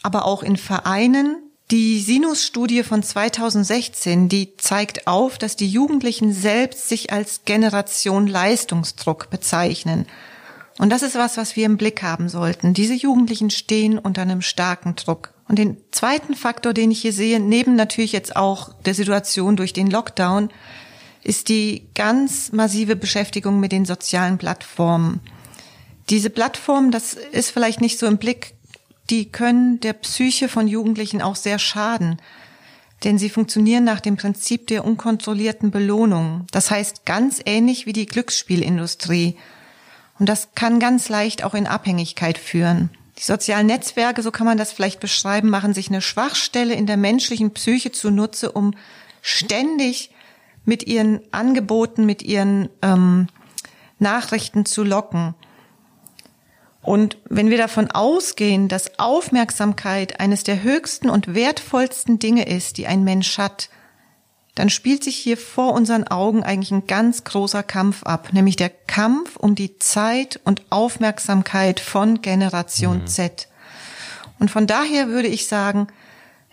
aber 0.02 0.24
auch 0.24 0.42
in 0.42 0.56
Vereinen. 0.56 1.36
Die 1.70 1.98
Sinus-Studie 1.98 2.82
von 2.82 3.02
2016, 3.02 4.28
die 4.28 4.56
zeigt 4.56 5.06
auf, 5.06 5.38
dass 5.38 5.56
die 5.56 5.68
Jugendlichen 5.68 6.32
selbst 6.32 6.88
sich 6.88 7.10
als 7.12 7.44
Generation 7.46 8.26
Leistungsdruck 8.26 9.30
bezeichnen. 9.30 10.06
Und 10.78 10.90
das 10.90 11.02
ist 11.02 11.14
was, 11.14 11.36
was 11.36 11.56
wir 11.56 11.66
im 11.66 11.78
Blick 11.78 12.02
haben 12.02 12.28
sollten. 12.28 12.74
Diese 12.74 12.94
Jugendlichen 12.94 13.50
stehen 13.50 13.98
unter 13.98 14.22
einem 14.22 14.42
starken 14.42 14.96
Druck. 14.96 15.32
Und 15.48 15.58
den 15.58 15.78
zweiten 15.90 16.34
Faktor, 16.34 16.74
den 16.74 16.90
ich 16.90 17.00
hier 17.00 17.12
sehe, 17.12 17.40
neben 17.40 17.76
natürlich 17.76 18.12
jetzt 18.12 18.34
auch 18.36 18.72
der 18.84 18.94
Situation 18.94 19.56
durch 19.56 19.72
den 19.72 19.90
Lockdown, 19.90 20.50
ist 21.24 21.48
die 21.48 21.86
ganz 21.94 22.52
massive 22.52 22.96
Beschäftigung 22.96 23.58
mit 23.58 23.72
den 23.72 23.86
sozialen 23.86 24.38
Plattformen. 24.38 25.20
Diese 26.10 26.30
Plattformen, 26.30 26.90
das 26.90 27.14
ist 27.14 27.50
vielleicht 27.50 27.80
nicht 27.80 27.98
so 27.98 28.06
im 28.06 28.18
Blick, 28.18 28.54
die 29.10 29.30
können 29.30 29.80
der 29.80 29.94
Psyche 29.94 30.48
von 30.48 30.68
Jugendlichen 30.68 31.22
auch 31.22 31.36
sehr 31.36 31.58
schaden. 31.58 32.20
Denn 33.04 33.18
sie 33.18 33.30
funktionieren 33.30 33.84
nach 33.84 34.00
dem 34.00 34.16
Prinzip 34.16 34.66
der 34.66 34.84
unkontrollierten 34.84 35.70
Belohnung. 35.70 36.46
Das 36.52 36.70
heißt 36.70 37.04
ganz 37.04 37.40
ähnlich 37.44 37.86
wie 37.86 37.92
die 37.92 38.06
Glücksspielindustrie. 38.06 39.36
Und 40.18 40.28
das 40.28 40.48
kann 40.54 40.78
ganz 40.78 41.08
leicht 41.08 41.42
auch 41.42 41.54
in 41.54 41.66
Abhängigkeit 41.66 42.38
führen. 42.38 42.90
Die 43.18 43.22
sozialen 43.22 43.66
Netzwerke, 43.66 44.22
so 44.22 44.30
kann 44.30 44.46
man 44.46 44.58
das 44.58 44.72
vielleicht 44.72 45.00
beschreiben, 45.00 45.48
machen 45.48 45.74
sich 45.74 45.88
eine 45.88 46.02
Schwachstelle 46.02 46.74
in 46.74 46.86
der 46.86 46.96
menschlichen 46.96 47.52
Psyche 47.52 47.92
zunutze, 47.92 48.52
um 48.52 48.74
ständig 49.22 50.10
mit 50.64 50.86
ihren 50.86 51.20
Angeboten, 51.32 52.06
mit 52.06 52.22
ihren 52.22 52.68
ähm, 52.82 53.28
Nachrichten 53.98 54.66
zu 54.66 54.82
locken. 54.82 55.34
Und 56.82 57.16
wenn 57.28 57.48
wir 57.48 57.56
davon 57.56 57.90
ausgehen, 57.90 58.68
dass 58.68 58.98
Aufmerksamkeit 58.98 60.20
eines 60.20 60.44
der 60.44 60.62
höchsten 60.62 61.08
und 61.08 61.34
wertvollsten 61.34 62.18
Dinge 62.18 62.46
ist, 62.46 62.76
die 62.76 62.86
ein 62.86 63.04
Mensch 63.04 63.38
hat, 63.38 63.70
dann 64.54 64.70
spielt 64.70 65.02
sich 65.02 65.16
hier 65.16 65.36
vor 65.36 65.72
unseren 65.72 66.06
Augen 66.06 66.44
eigentlich 66.44 66.70
ein 66.70 66.86
ganz 66.86 67.24
großer 67.24 67.62
Kampf 67.62 68.04
ab, 68.04 68.32
nämlich 68.32 68.56
der 68.56 68.68
Kampf 68.68 69.36
um 69.36 69.54
die 69.54 69.78
Zeit 69.78 70.38
und 70.44 70.62
Aufmerksamkeit 70.70 71.80
von 71.80 72.22
Generation 72.22 73.00
mhm. 73.00 73.06
Z. 73.06 73.48
Und 74.38 74.50
von 74.50 74.66
daher 74.66 75.08
würde 75.08 75.28
ich 75.28 75.48
sagen, 75.48 75.88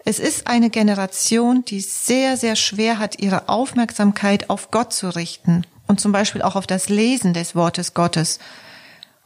es 0.03 0.19
ist 0.19 0.47
eine 0.47 0.69
Generation, 0.69 1.63
die 1.65 1.79
sehr, 1.79 2.37
sehr 2.37 2.55
schwer 2.55 2.97
hat, 2.97 3.19
ihre 3.19 3.49
Aufmerksamkeit 3.49 4.49
auf 4.49 4.71
Gott 4.71 4.93
zu 4.93 5.09
richten 5.09 5.65
und 5.87 5.99
zum 5.99 6.11
Beispiel 6.11 6.41
auch 6.41 6.55
auf 6.55 6.67
das 6.67 6.89
Lesen 6.89 7.33
des 7.33 7.55
Wortes 7.55 7.93
Gottes 7.93 8.39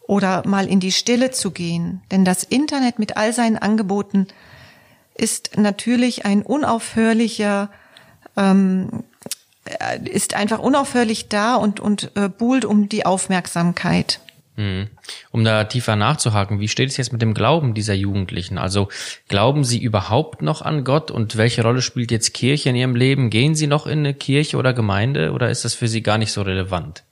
oder 0.07 0.45
mal 0.45 0.67
in 0.67 0.79
die 0.79 0.91
Stille 0.91 1.31
zu 1.31 1.51
gehen. 1.51 2.01
Denn 2.11 2.25
das 2.25 2.43
Internet 2.43 2.99
mit 2.99 3.17
all 3.17 3.33
seinen 3.33 3.57
Angeboten 3.57 4.27
ist 5.15 5.57
natürlich 5.57 6.25
ein 6.25 6.41
unaufhörlicher, 6.41 7.69
ähm, 8.35 9.03
ist 10.03 10.33
einfach 10.35 10.59
unaufhörlich 10.59 11.29
da 11.29 11.55
und, 11.55 11.79
und 11.79 12.11
äh, 12.15 12.29
buhlt 12.29 12.65
um 12.65 12.89
die 12.89 13.05
Aufmerksamkeit. 13.05 14.19
Hm. 14.57 14.87
Um 15.31 15.43
da 15.43 15.65
tiefer 15.65 15.95
nachzuhaken, 15.95 16.59
wie 16.59 16.69
steht 16.69 16.89
es 16.89 16.97
jetzt 16.97 17.11
mit 17.11 17.21
dem 17.21 17.33
Glauben 17.33 17.73
dieser 17.73 17.93
Jugendlichen? 17.93 18.57
Also 18.57 18.87
glauben 19.27 19.65
sie 19.65 19.81
überhaupt 19.81 20.41
noch 20.41 20.61
an 20.61 20.83
Gott 20.85 21.11
und 21.11 21.35
welche 21.35 21.61
Rolle 21.63 21.81
spielt 21.81 22.11
jetzt 22.11 22.33
Kirche 22.33 22.69
in 22.69 22.75
ihrem 22.75 22.95
Leben? 22.95 23.29
Gehen 23.29 23.55
sie 23.55 23.67
noch 23.67 23.85
in 23.85 23.99
eine 23.99 24.13
Kirche 24.13 24.57
oder 24.57 24.73
Gemeinde 24.73 25.31
oder 25.31 25.49
ist 25.49 25.65
das 25.65 25.73
für 25.73 25.89
sie 25.89 26.01
gar 26.01 26.17
nicht 26.17 26.31
so 26.31 26.41
relevant? 26.41 27.03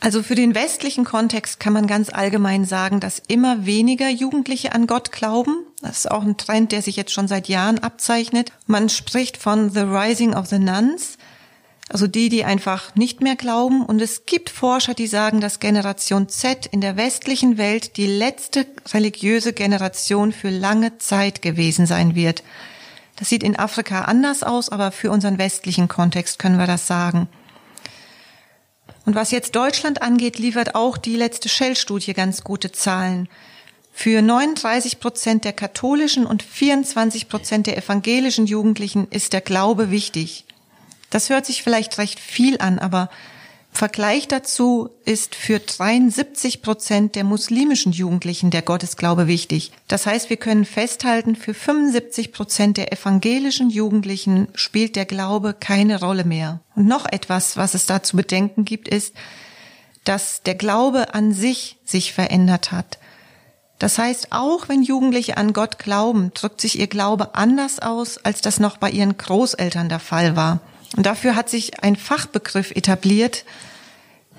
Also 0.00 0.24
für 0.24 0.34
den 0.34 0.56
westlichen 0.56 1.04
Kontext 1.04 1.60
kann 1.60 1.72
man 1.72 1.86
ganz 1.86 2.12
allgemein 2.12 2.64
sagen, 2.64 2.98
dass 2.98 3.22
immer 3.28 3.66
weniger 3.66 4.08
Jugendliche 4.08 4.74
an 4.74 4.88
Gott 4.88 5.12
glauben. 5.12 5.64
Das 5.80 5.98
ist 5.98 6.10
auch 6.10 6.22
ein 6.22 6.36
Trend, 6.36 6.72
der 6.72 6.82
sich 6.82 6.96
jetzt 6.96 7.12
schon 7.12 7.28
seit 7.28 7.46
Jahren 7.46 7.78
abzeichnet. 7.78 8.50
Man 8.66 8.88
spricht 8.88 9.36
von 9.36 9.70
The 9.70 9.82
Rising 9.82 10.34
of 10.34 10.46
the 10.46 10.58
Nuns. 10.58 11.18
Also 11.88 12.06
die, 12.06 12.28
die 12.28 12.44
einfach 12.44 12.94
nicht 12.94 13.20
mehr 13.20 13.36
glauben. 13.36 13.84
Und 13.84 14.00
es 14.00 14.24
gibt 14.24 14.50
Forscher, 14.50 14.94
die 14.94 15.06
sagen, 15.06 15.40
dass 15.40 15.60
Generation 15.60 16.28
Z 16.28 16.66
in 16.66 16.80
der 16.80 16.96
westlichen 16.96 17.58
Welt 17.58 17.96
die 17.96 18.06
letzte 18.06 18.66
religiöse 18.92 19.52
Generation 19.52 20.32
für 20.32 20.50
lange 20.50 20.98
Zeit 20.98 21.42
gewesen 21.42 21.86
sein 21.86 22.14
wird. 22.14 22.42
Das 23.16 23.28
sieht 23.28 23.42
in 23.42 23.58
Afrika 23.58 24.02
anders 24.02 24.42
aus, 24.42 24.68
aber 24.68 24.90
für 24.90 25.10
unseren 25.10 25.38
westlichen 25.38 25.88
Kontext 25.88 26.38
können 26.38 26.58
wir 26.58 26.66
das 26.66 26.86
sagen. 26.86 27.28
Und 29.04 29.14
was 29.14 29.30
jetzt 29.30 29.54
Deutschland 29.56 30.00
angeht, 30.00 30.38
liefert 30.38 30.74
auch 30.74 30.96
die 30.96 31.16
letzte 31.16 31.48
Shell-Studie 31.48 32.14
ganz 32.14 32.44
gute 32.44 32.72
Zahlen. 32.72 33.28
Für 33.92 34.22
39 34.22 35.00
Prozent 35.00 35.44
der 35.44 35.52
katholischen 35.52 36.24
und 36.24 36.42
24 36.42 37.28
Prozent 37.28 37.66
der 37.66 37.76
evangelischen 37.76 38.46
Jugendlichen 38.46 39.08
ist 39.10 39.32
der 39.32 39.42
Glaube 39.42 39.90
wichtig. 39.90 40.46
Das 41.12 41.28
hört 41.28 41.44
sich 41.44 41.62
vielleicht 41.62 41.98
recht 41.98 42.18
viel 42.18 42.58
an, 42.58 42.78
aber 42.78 43.10
Vergleich 43.74 44.28
dazu 44.28 44.90
ist 45.06 45.34
für 45.34 45.58
73 45.58 46.60
Prozent 46.60 47.16
der 47.16 47.24
muslimischen 47.24 47.92
Jugendlichen 47.92 48.50
der 48.50 48.60
Gottesglaube 48.60 49.26
wichtig. 49.26 49.72
Das 49.88 50.04
heißt, 50.04 50.28
wir 50.28 50.36
können 50.36 50.66
festhalten, 50.66 51.36
für 51.36 51.54
75 51.54 52.32
Prozent 52.32 52.76
der 52.76 52.92
evangelischen 52.92 53.70
Jugendlichen 53.70 54.48
spielt 54.54 54.94
der 54.94 55.06
Glaube 55.06 55.54
keine 55.58 56.00
Rolle 56.00 56.24
mehr. 56.24 56.60
Und 56.76 56.86
noch 56.86 57.06
etwas, 57.10 57.56
was 57.56 57.72
es 57.72 57.86
da 57.86 58.02
zu 58.02 58.16
bedenken 58.16 58.66
gibt, 58.66 58.88
ist, 58.88 59.14
dass 60.04 60.42
der 60.42 60.54
Glaube 60.54 61.14
an 61.14 61.32
sich 61.32 61.78
sich 61.84 62.12
verändert 62.12 62.72
hat. 62.72 62.98
Das 63.78 63.96
heißt, 63.98 64.28
auch 64.30 64.68
wenn 64.68 64.82
Jugendliche 64.82 65.38
an 65.38 65.54
Gott 65.54 65.78
glauben, 65.78 66.30
drückt 66.34 66.60
sich 66.60 66.78
ihr 66.78 66.88
Glaube 66.88 67.34
anders 67.34 67.80
aus, 67.80 68.18
als 68.18 68.42
das 68.42 68.60
noch 68.60 68.76
bei 68.76 68.90
ihren 68.90 69.16
Großeltern 69.16 69.88
der 69.88 69.98
Fall 69.98 70.36
war. 70.36 70.60
Und 70.96 71.06
dafür 71.06 71.36
hat 71.36 71.48
sich 71.48 71.82
ein 71.82 71.96
Fachbegriff 71.96 72.70
etabliert, 72.70 73.44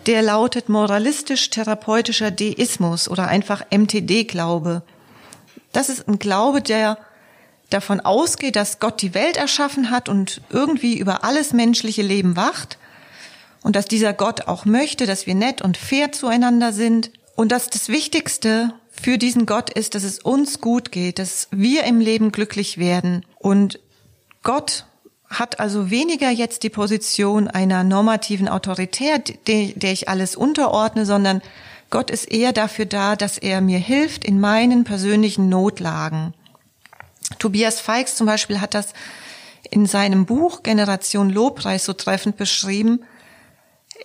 der 0.06 0.22
lautet 0.22 0.70
moralistisch-therapeutischer 0.70 2.32
Deismus 2.32 3.08
oder 3.08 3.28
einfach 3.28 3.64
MTD-Glaube. 3.72 4.84
Das 5.72 5.90
ist 5.90 6.08
ein 6.08 6.20
Glaube, 6.20 6.62
der 6.62 6.98
davon 7.70 8.02
ausgeht, 8.02 8.56
dass 8.56 8.80
Gott 8.80 9.02
die 9.02 9.14
Welt 9.14 9.38
erschaffen 9.38 9.90
hat 9.90 10.10
und 10.10 10.42
irgendwie 10.50 10.98
über 10.98 11.24
alles 11.24 11.54
menschliche 11.54 12.04
Leben 12.04 12.36
wacht 12.36 12.78
und 13.64 13.76
dass 13.76 13.86
dieser 13.86 14.14
Gott 14.14 14.48
auch 14.48 14.66
möchte, 14.66 15.06
dass 15.06 15.26
wir 15.26 15.36
nett 15.36 15.62
und 15.62 15.78
fair 15.78 16.12
zueinander 16.12 16.74
sind 16.74 17.12
und 17.36 17.52
dass 17.52 17.70
das 17.70 17.90
Wichtigste 17.90 18.74
für 18.92 19.18
diesen 19.18 19.46
Gott 19.46 19.72
ist, 19.72 19.96
dass 19.96 20.04
es 20.04 20.20
uns 20.20 20.62
gut 20.62 20.92
geht, 20.92 21.18
dass 21.18 21.48
wir 21.50 21.86
im 21.86 22.00
Leben 22.00 22.32
glücklich 22.32 22.78
werden 22.78 23.26
und 23.40 23.80
Gott 24.44 24.86
hat 25.40 25.60
also 25.60 25.90
weniger 25.90 26.30
jetzt 26.30 26.64
die 26.64 26.70
Position 26.70 27.48
einer 27.48 27.84
normativen 27.84 28.48
Autorität, 28.48 29.48
der, 29.48 29.68
der 29.76 29.92
ich 29.92 30.10
alles 30.10 30.36
unterordne, 30.36 31.06
sondern 31.06 31.42
Gott 31.90 32.10
ist 32.10 32.32
eher 32.32 32.54
dafür 32.54 32.86
da, 32.86 33.16
dass 33.16 33.38
er 33.38 33.62
mir 33.62 33.78
hilft 33.78 34.26
in 34.26 34.40
meinen 34.40 34.84
persönlichen 34.84 35.50
Notlagen. 35.50 36.34
Tobias 37.40 37.80
Feix 37.80 38.16
zum 38.16 38.28
Beispiel 38.28 38.62
hat 38.62 38.74
das 38.74 38.94
in 39.70 39.86
seinem 39.86 40.26
Buch 40.26 40.64
Generation 40.64 41.30
Lobpreis 41.30 41.86
so 41.86 41.94
treffend 41.94 42.38
beschrieben. 42.38 43.04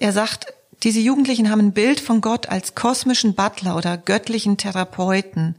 Er 0.00 0.12
sagt, 0.12 0.52
diese 0.82 1.00
Jugendlichen 1.00 1.50
haben 1.50 1.60
ein 1.60 1.72
Bild 1.72 2.00
von 2.00 2.20
Gott 2.20 2.48
als 2.48 2.74
kosmischen 2.74 3.34
Butler 3.34 3.76
oder 3.76 3.96
göttlichen 3.96 4.56
Therapeuten. 4.56 5.56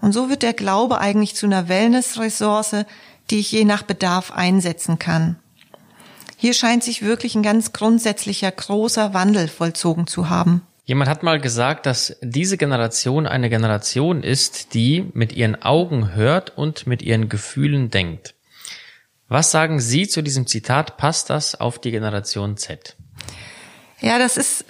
Und 0.00 0.12
so 0.12 0.30
wird 0.30 0.42
der 0.42 0.54
Glaube 0.54 0.98
eigentlich 0.98 1.36
zu 1.36 1.46
einer 1.46 1.68
Wellness-Ressource, 1.68 2.86
die 3.30 3.38
ich 3.38 3.52
je 3.52 3.64
nach 3.64 3.82
Bedarf 3.82 4.32
einsetzen 4.32 4.98
kann. 4.98 5.36
Hier 6.36 6.54
scheint 6.54 6.82
sich 6.82 7.02
wirklich 7.02 7.34
ein 7.34 7.42
ganz 7.42 7.72
grundsätzlicher 7.72 8.50
großer 8.50 9.12
Wandel 9.12 9.48
vollzogen 9.48 10.06
zu 10.06 10.30
haben. 10.30 10.62
Jemand 10.84 11.08
hat 11.08 11.22
mal 11.22 11.40
gesagt, 11.40 11.86
dass 11.86 12.16
diese 12.22 12.56
Generation 12.56 13.26
eine 13.26 13.50
Generation 13.50 14.22
ist, 14.22 14.74
die 14.74 15.08
mit 15.12 15.32
ihren 15.32 15.62
Augen 15.62 16.14
hört 16.14 16.56
und 16.56 16.86
mit 16.86 17.02
ihren 17.02 17.28
Gefühlen 17.28 17.90
denkt. 17.90 18.34
Was 19.28 19.52
sagen 19.52 19.78
Sie 19.78 20.08
zu 20.08 20.22
diesem 20.22 20.48
Zitat? 20.48 20.96
Passt 20.96 21.30
das 21.30 21.54
auf 21.54 21.78
die 21.78 21.92
Generation 21.92 22.56
Z? 22.56 22.96
Ja, 24.00 24.18
das 24.18 24.36
ist 24.36 24.64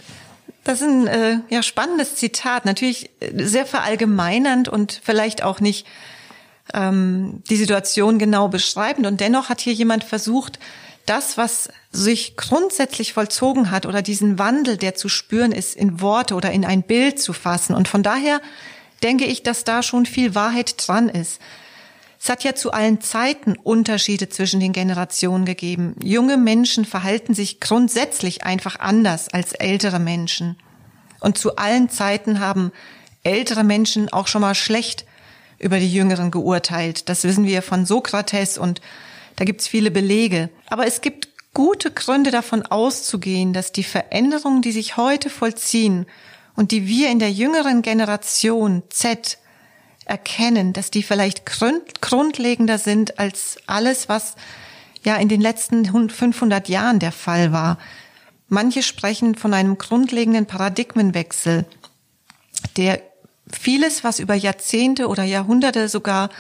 das 0.65 0.83
ist 0.83 0.89
ein 0.89 1.07
äh, 1.07 1.39
ja, 1.49 1.63
spannendes 1.63 2.17
Zitat, 2.17 2.67
natürlich 2.67 3.11
sehr 3.35 3.65
verallgemeinernd 3.65 4.69
und 4.69 5.01
vielleicht 5.03 5.43
auch 5.43 5.61
nicht 5.61 5.87
ähm, 6.75 7.43
die 7.49 7.57
Situation 7.57 8.19
genau 8.19 8.49
beschreibend. 8.49 9.07
Und 9.07 9.21
dennoch 9.21 9.49
hat 9.49 9.61
hier 9.61 9.73
jemand 9.73 10.05
versucht, 10.05 10.59
das, 11.07 11.37
was 11.37 11.69
sich 11.91 12.37
grundsätzlich 12.37 13.13
vollzogen 13.13 13.71
hat 13.71 13.87
oder 13.87 14.03
diesen 14.03 14.39
Wandel, 14.39 14.77
der 14.77 14.95
zu 14.95 15.09
spüren 15.09 15.53
ist, 15.53 15.75
in 15.75 16.01
Worte 16.01 16.35
oder 16.35 16.53
in 16.53 16.65
ein 16.65 16.83
Bild 16.83 17.21
zu 17.21 17.33
fassen. 17.33 17.75
Und 17.75 17.89
von 17.89 18.03
daher 18.03 18.41
denke 19.03 19.25
ich, 19.25 19.43
dass 19.43 19.65
da 19.65 19.83
schon 19.83 20.07
viel 20.07 20.35
Wahrheit 20.35 20.75
dran 20.77 21.09
ist. 21.09 21.41
Es 22.23 22.29
hat 22.29 22.45
ja 22.45 22.55
zu 22.55 22.73
allen 22.73 23.01
Zeiten 23.01 23.57
Unterschiede 23.57 24.29
zwischen 24.29 24.61
den 24.61 24.73
Generationen 24.73 25.47
gegeben. 25.47 25.97
Junge 26.03 26.37
Menschen 26.37 26.85
verhalten 26.85 27.33
sich 27.33 27.61
grundsätzlich 27.61 28.45
einfach 28.45 28.79
anders 28.79 29.29
als 29.29 29.53
ältere 29.53 29.99
Menschen. 29.99 30.57
Und 31.21 31.39
zu 31.39 31.57
allen 31.57 31.89
Zeiten 31.89 32.41
haben 32.41 32.73
ältere 33.23 33.65
Menschen 33.65 34.13
auch 34.13 34.27
schon 34.27 34.43
mal 34.43 34.55
schlecht 34.55 35.07
über 35.61 35.79
die 35.79 35.93
Jüngeren 35.93 36.31
geurteilt. 36.31 37.09
Das 37.09 37.23
wissen 37.25 37.45
wir 37.45 37.63
von 37.63 37.87
Sokrates 37.87 38.59
und 38.59 38.81
da 39.37 39.45
gibt's 39.45 39.69
viele 39.69 39.91
Belege. 39.91 40.51
Aber 40.69 40.87
es 40.87 41.01
gibt 41.01 41.29
gute 41.55 41.91
Gründe 41.91 42.31
davon 42.31 42.63
auszugehen, 42.63 43.53
dass 43.53 43.73
die 43.73 43.85
Veränderungen, 43.85 44.63
die 44.63 44.73
sich 44.73 44.97
heute 44.97 45.31
vollziehen 45.31 46.07
und 46.57 46.73
die 46.73 46.87
wir 46.87 47.11
in 47.11 47.19
der 47.19 47.31
jüngeren 47.31 47.83
Generation 47.83 48.83
Z 48.91 49.39
erkennen, 50.05 50.73
dass 50.73 50.91
die 50.91 51.03
vielleicht 51.03 51.45
grundlegender 52.01 52.79
sind 52.79 53.19
als 53.19 53.59
alles, 53.67 54.09
was 54.09 54.35
ja 55.05 55.17
in 55.17 55.29
den 55.29 55.41
letzten 55.41 55.85
500 55.87 56.69
Jahren 56.69 56.99
der 56.99 57.13
Fall 57.13 57.53
war. 57.53 57.79
Manche 58.49 58.83
sprechen 58.83 59.37
von 59.37 59.55
einem 59.55 59.79
grundlegenden 59.79 60.47
Paradigmenwechsel, 60.47 61.65
der 62.77 63.01
vieles, 63.53 64.05
was 64.05 64.19
über 64.19 64.35
Jahrzehnte 64.35 65.09
oder 65.09 65.25
Jahrhunderte 65.25 65.89
sogar 65.89 66.31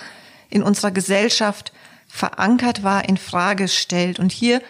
in 0.49 0.62
unserer 0.62 0.90
Gesellschaft 0.90 1.73
verankert 2.09 2.83
war, 2.83 3.09
in 3.09 3.17
Frage 3.17 3.69
stellt. 3.69 4.19
Und 4.19 4.33
hier 4.33 4.61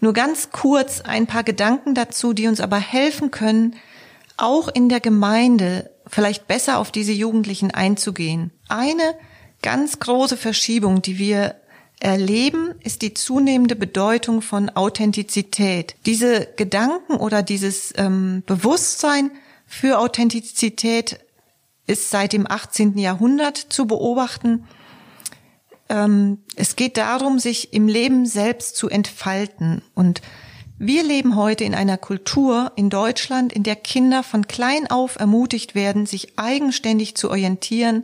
nur 0.00 0.12
ganz 0.12 0.50
kurz 0.50 1.00
ein 1.00 1.26
paar 1.26 1.42
Gedanken 1.42 1.94
dazu, 1.94 2.32
die 2.32 2.46
uns 2.46 2.60
aber 2.60 2.78
helfen 2.78 3.30
können, 3.30 3.76
auch 4.36 4.68
in 4.68 4.88
der 4.88 5.00
Gemeinde 5.00 5.90
vielleicht 6.06 6.46
besser 6.46 6.78
auf 6.78 6.92
diese 6.92 7.12
Jugendlichen 7.12 7.70
einzugehen. 7.70 8.52
Eine 8.68 9.14
ganz 9.62 9.98
große 9.98 10.36
Verschiebung, 10.36 11.02
die 11.02 11.18
wir 11.18 11.56
erleben, 11.98 12.74
ist 12.84 13.02
die 13.02 13.14
zunehmende 13.14 13.74
Bedeutung 13.74 14.42
von 14.42 14.68
Authentizität. 14.70 15.96
Diese 16.04 16.46
Gedanken 16.56 17.14
oder 17.14 17.42
dieses 17.42 17.94
ähm, 17.96 18.42
Bewusstsein 18.46 19.30
für 19.66 19.98
Authentizität 19.98 21.18
ist 21.86 22.10
seit 22.10 22.32
dem 22.32 22.50
18. 22.50 22.98
Jahrhundert 22.98 23.56
zu 23.56 23.86
beobachten. 23.86 24.66
Ähm, 25.88 26.38
es 26.56 26.76
geht 26.76 26.96
darum, 26.96 27.38
sich 27.38 27.72
im 27.72 27.88
Leben 27.88 28.26
selbst 28.26 28.76
zu 28.76 28.88
entfalten 28.88 29.82
und 29.94 30.20
wir 30.78 31.02
leben 31.04 31.36
heute 31.36 31.64
in 31.64 31.74
einer 31.74 31.96
Kultur 31.96 32.70
in 32.76 32.90
Deutschland, 32.90 33.50
in 33.50 33.62
der 33.62 33.76
Kinder 33.76 34.22
von 34.22 34.46
klein 34.46 34.90
auf 34.90 35.16
ermutigt 35.18 35.74
werden, 35.74 36.04
sich 36.04 36.38
eigenständig 36.38 37.16
zu 37.16 37.30
orientieren 37.30 38.02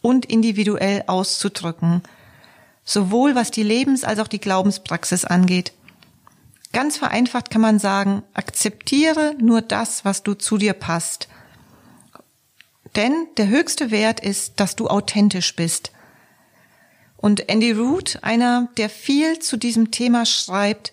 und 0.00 0.26
individuell 0.26 1.04
auszudrücken, 1.06 2.02
sowohl 2.84 3.36
was 3.36 3.52
die 3.52 3.62
Lebens- 3.62 4.02
als 4.02 4.18
auch 4.18 4.26
die 4.26 4.40
Glaubenspraxis 4.40 5.24
angeht. 5.24 5.72
Ganz 6.72 6.96
vereinfacht 6.96 7.50
kann 7.50 7.60
man 7.60 7.78
sagen, 7.78 8.24
akzeptiere 8.34 9.36
nur 9.38 9.62
das, 9.62 10.04
was 10.04 10.24
du 10.24 10.34
zu 10.34 10.58
dir 10.58 10.72
passt. 10.72 11.28
Denn 12.96 13.26
der 13.36 13.48
höchste 13.48 13.90
Wert 13.90 14.20
ist, 14.20 14.60
dass 14.60 14.76
du 14.76 14.88
authentisch 14.88 15.56
bist. 15.56 15.92
Und 17.16 17.48
Andy 17.48 17.72
Root, 17.72 18.18
einer, 18.22 18.68
der 18.76 18.90
viel 18.90 19.38
zu 19.38 19.56
diesem 19.56 19.90
Thema 19.90 20.26
schreibt, 20.26 20.92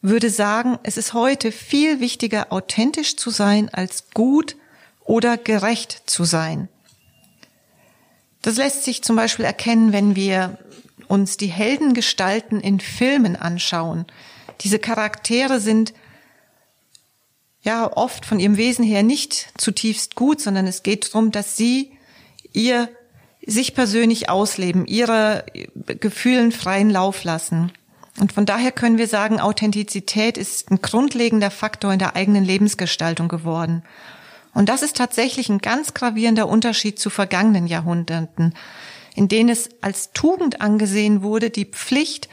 würde 0.00 0.30
sagen, 0.30 0.78
es 0.82 0.96
ist 0.96 1.14
heute 1.14 1.52
viel 1.52 2.00
wichtiger, 2.00 2.52
authentisch 2.52 3.16
zu 3.16 3.30
sein, 3.30 3.68
als 3.72 4.10
gut 4.12 4.56
oder 5.04 5.36
gerecht 5.36 6.02
zu 6.06 6.24
sein. 6.24 6.68
Das 8.42 8.56
lässt 8.56 8.84
sich 8.84 9.02
zum 9.02 9.16
Beispiel 9.16 9.44
erkennen, 9.44 9.92
wenn 9.92 10.16
wir 10.16 10.58
uns 11.08 11.36
die 11.36 11.46
Heldengestalten 11.46 12.60
in 12.60 12.80
Filmen 12.80 13.36
anschauen. 13.36 14.04
Diese 14.60 14.78
Charaktere 14.78 15.60
sind 15.60 15.94
ja 17.64 17.90
oft 17.96 18.24
von 18.26 18.38
ihrem 18.38 18.56
Wesen 18.56 18.84
her 18.84 19.02
nicht 19.02 19.48
zutiefst 19.56 20.14
gut, 20.14 20.40
sondern 20.40 20.66
es 20.66 20.82
geht 20.82 21.08
darum, 21.08 21.32
dass 21.32 21.56
sie 21.56 21.92
ihr 22.52 22.88
sich 23.46 23.74
persönlich 23.74 24.28
ausleben, 24.28 24.86
ihre 24.86 25.44
Gefühlen 26.00 26.52
freien 26.52 26.90
Lauf 26.90 27.24
lassen. 27.24 27.72
Und 28.20 28.32
von 28.32 28.46
daher 28.46 28.70
können 28.70 28.98
wir 28.98 29.08
sagen, 29.08 29.40
Authentizität 29.40 30.38
ist 30.38 30.70
ein 30.70 30.80
grundlegender 30.80 31.50
Faktor 31.50 31.92
in 31.92 31.98
der 31.98 32.14
eigenen 32.14 32.44
Lebensgestaltung 32.44 33.28
geworden. 33.28 33.82
Und 34.54 34.68
das 34.68 34.82
ist 34.82 34.96
tatsächlich 34.96 35.48
ein 35.48 35.58
ganz 35.58 35.94
gravierender 35.94 36.48
Unterschied 36.48 36.98
zu 36.98 37.10
vergangenen 37.10 37.66
Jahrhunderten, 37.66 38.54
in 39.16 39.28
denen 39.28 39.48
es 39.48 39.68
als 39.80 40.12
Tugend 40.12 40.60
angesehen 40.60 41.22
wurde, 41.22 41.50
die 41.50 41.64
Pflicht 41.64 42.28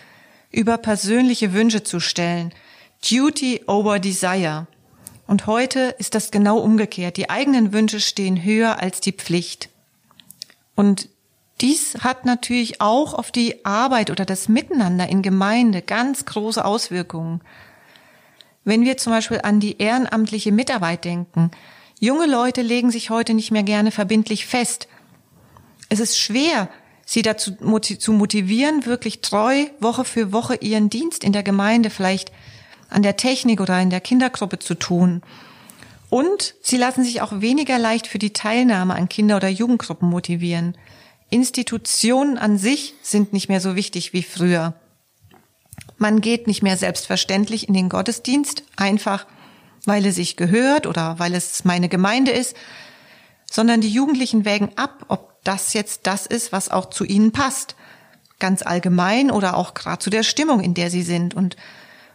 über 0.52 0.78
persönliche 0.78 1.54
Wünsche 1.54 1.84
zu 1.84 2.00
stellen. 2.00 2.54
Duty 3.10 3.62
over 3.66 4.00
Desire. 4.00 4.68
Und 5.32 5.48
heute 5.48 5.96
ist 5.98 6.14
das 6.14 6.30
genau 6.30 6.58
umgekehrt. 6.58 7.16
Die 7.16 7.30
eigenen 7.30 7.72
Wünsche 7.72 8.02
stehen 8.02 8.44
höher 8.44 8.82
als 8.82 9.00
die 9.00 9.14
Pflicht. 9.14 9.70
Und 10.76 11.08
dies 11.62 11.96
hat 12.02 12.26
natürlich 12.26 12.82
auch 12.82 13.14
auf 13.14 13.32
die 13.32 13.64
Arbeit 13.64 14.12
oder 14.12 14.26
das 14.26 14.50
Miteinander 14.50 15.08
in 15.08 15.22
Gemeinde 15.22 15.82
ganz 15.82 16.26
große 16.26 16.66
Auswirkungen. 16.66 17.40
Wenn 18.66 18.84
wir 18.84 18.98
zum 18.98 19.14
Beispiel 19.14 19.40
an 19.42 19.62
die 19.62 19.78
ehrenamtliche 19.78 20.52
Mitarbeit 20.52 21.06
denken, 21.06 21.52
junge 21.98 22.26
Leute 22.26 22.62
legen 22.62 22.92
sich 22.92 23.10
heute 23.10 23.34
nicht 23.34 23.52
mehr 23.52 23.64
gerne 23.64 23.92
verbindlich 23.92 24.46
fest. 24.46 24.90
Es 25.88 26.02
ist 26.02 26.20
schwer, 26.20 26.68
sie 27.06 27.22
dazu 27.22 27.54
zu 27.80 28.12
motivieren, 28.12 28.86
wirklich 28.86 29.22
treu 29.22 29.68
Woche 29.80 30.04
für 30.04 30.34
Woche 30.34 30.56
ihren 30.56 30.90
Dienst 30.90 31.24
in 31.24 31.32
der 31.32 31.44
Gemeinde, 31.44 31.90
vielleicht 31.90 32.34
an 32.92 33.04
der 33.04 33.18
Technik 33.18 33.62
oder 33.62 33.82
in 33.82 33.90
der 33.90 34.02
Kindergruppe 34.02 34.60
zu 34.60 34.76
tun. 34.76 35.22
Und 36.10 36.56
sie 36.62 36.78
lassen 36.78 37.04
sich 37.04 37.22
auch 37.22 37.40
weniger 37.40 37.80
leicht 37.80 38.06
für 38.06 38.20
die 38.20 38.34
Teilnahme 38.34 38.96
an 38.96 39.10
Kinder- 39.10 39.38
oder 39.38 39.48
Jugendgruppen 39.48 40.10
motivieren. 40.10 40.78
Institutionen 41.30 42.38
an 42.38 42.58
sich 42.58 42.94
sind 43.02 43.32
nicht 43.32 43.48
mehr 43.48 43.62
so 43.62 43.76
wichtig 43.76 44.12
wie 44.12 44.24
früher. 44.24 44.74
Man 45.98 46.20
geht 46.20 46.48
nicht 46.48 46.64
mehr 46.64 46.78
selbstverständlich 46.78 47.68
in 47.68 47.74
den 47.74 47.88
Gottesdienst, 47.88 48.64
einfach 48.76 49.26
weil 49.86 50.06
es 50.06 50.16
sich 50.16 50.36
gehört 50.36 50.86
oder 50.86 51.18
weil 51.20 51.34
es 51.34 51.64
meine 51.64 51.90
Gemeinde 51.90 52.32
ist, 52.32 52.56
sondern 53.50 53.82
die 53.82 53.90
Jugendlichen 53.90 54.46
wägen 54.46 54.72
ab, 54.76 55.06
ob 55.08 55.42
das 55.44 55.74
jetzt 55.74 56.08
das 56.08 56.26
ist, 56.26 56.52
was 56.52 56.70
auch 56.70 56.90
zu 56.90 57.04
ihnen 57.04 57.32
passt. 57.32 57.76
Ganz 58.40 58.64
allgemein 58.64 59.32
oder 59.32 59.56
auch 59.56 59.74
gerade 59.74 60.00
zu 60.00 60.10
der 60.10 60.24
Stimmung, 60.24 60.62
in 60.62 60.74
der 60.74 60.90
sie 60.90 61.04
sind. 61.04 61.34
Und 61.34 61.56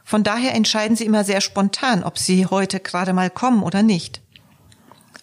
von 0.07 0.23
daher 0.23 0.55
entscheiden 0.55 0.97
sie 0.97 1.05
immer 1.05 1.25
sehr 1.25 1.41
spontan, 1.41 2.05
ob 2.05 2.17
sie 2.17 2.47
heute 2.47 2.79
gerade 2.79 3.13
mal 3.13 3.29
kommen 3.29 3.65
oder 3.65 3.83
nicht. 3.83 4.21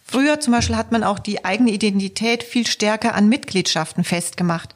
Früher 0.03 0.41
zum 0.41 0.51
Beispiel 0.51 0.75
hat 0.75 0.91
man 0.91 1.05
auch 1.05 1.19
die 1.19 1.45
eigene 1.45 1.71
Identität 1.71 2.43
viel 2.43 2.67
stärker 2.67 3.15
an 3.15 3.29
Mitgliedschaften 3.29 4.03
festgemacht. 4.03 4.75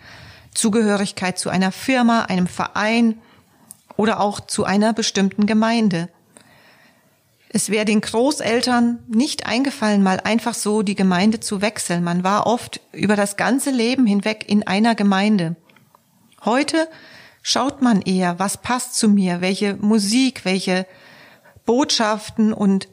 Zugehörigkeit 0.53 1.37
zu 1.37 1.49
einer 1.49 1.73
Firma, 1.73 2.21
einem 2.21 2.47
Verein 2.47 3.19
oder 3.97 4.21
auch 4.21 4.39
zu 4.39 4.63
einer 4.63 4.93
bestimmten 4.93 5.45
Gemeinde. 5.45 6.07
Es 7.49 7.69
wäre 7.69 7.83
den 7.83 7.99
Großeltern 7.99 8.99
nicht 9.09 9.45
eingefallen, 9.45 10.03
mal 10.03 10.21
einfach 10.21 10.53
so 10.53 10.83
die 10.83 10.95
Gemeinde 10.95 11.41
zu 11.41 11.61
wechseln. 11.61 12.01
Man 12.05 12.23
war 12.23 12.47
oft 12.47 12.79
über 12.93 13.17
das 13.17 13.35
ganze 13.35 13.71
Leben 13.71 14.05
hinweg 14.05 14.45
in 14.47 14.65
einer 14.65 14.95
Gemeinde. 14.95 15.57
Heute 16.45 16.87
schaut 17.47 17.81
man 17.81 18.01
eher, 18.01 18.39
was 18.39 18.57
passt 18.57 18.95
zu 18.95 19.07
mir, 19.07 19.39
welche 19.39 19.77
Musik, 19.77 20.43
welche 20.43 20.85
Botschaften 21.65 22.51
und 22.51 22.89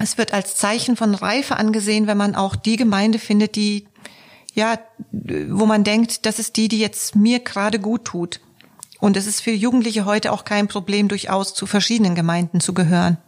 es 0.00 0.18
wird 0.18 0.34
als 0.34 0.56
Zeichen 0.56 0.96
von 0.96 1.14
Reife 1.14 1.56
angesehen, 1.56 2.08
wenn 2.08 2.16
man 2.16 2.34
auch 2.34 2.56
die 2.56 2.74
Gemeinde 2.74 3.20
findet, 3.20 3.54
die, 3.54 3.86
ja, 4.54 4.80
wo 5.12 5.66
man 5.66 5.84
denkt, 5.84 6.26
das 6.26 6.40
ist 6.40 6.56
die, 6.56 6.66
die 6.66 6.80
jetzt 6.80 7.14
mir 7.14 7.38
gerade 7.38 7.78
gut 7.78 8.04
tut. 8.04 8.40
Und 8.98 9.16
es 9.16 9.28
ist 9.28 9.40
für 9.40 9.52
Jugendliche 9.52 10.04
heute 10.04 10.32
auch 10.32 10.44
kein 10.44 10.66
Problem, 10.66 11.06
durchaus 11.06 11.54
zu 11.54 11.64
verschiedenen 11.66 12.16
Gemeinden 12.16 12.60
zu 12.60 12.74
gehören. 12.74 13.18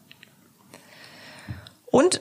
Und 1.87 2.21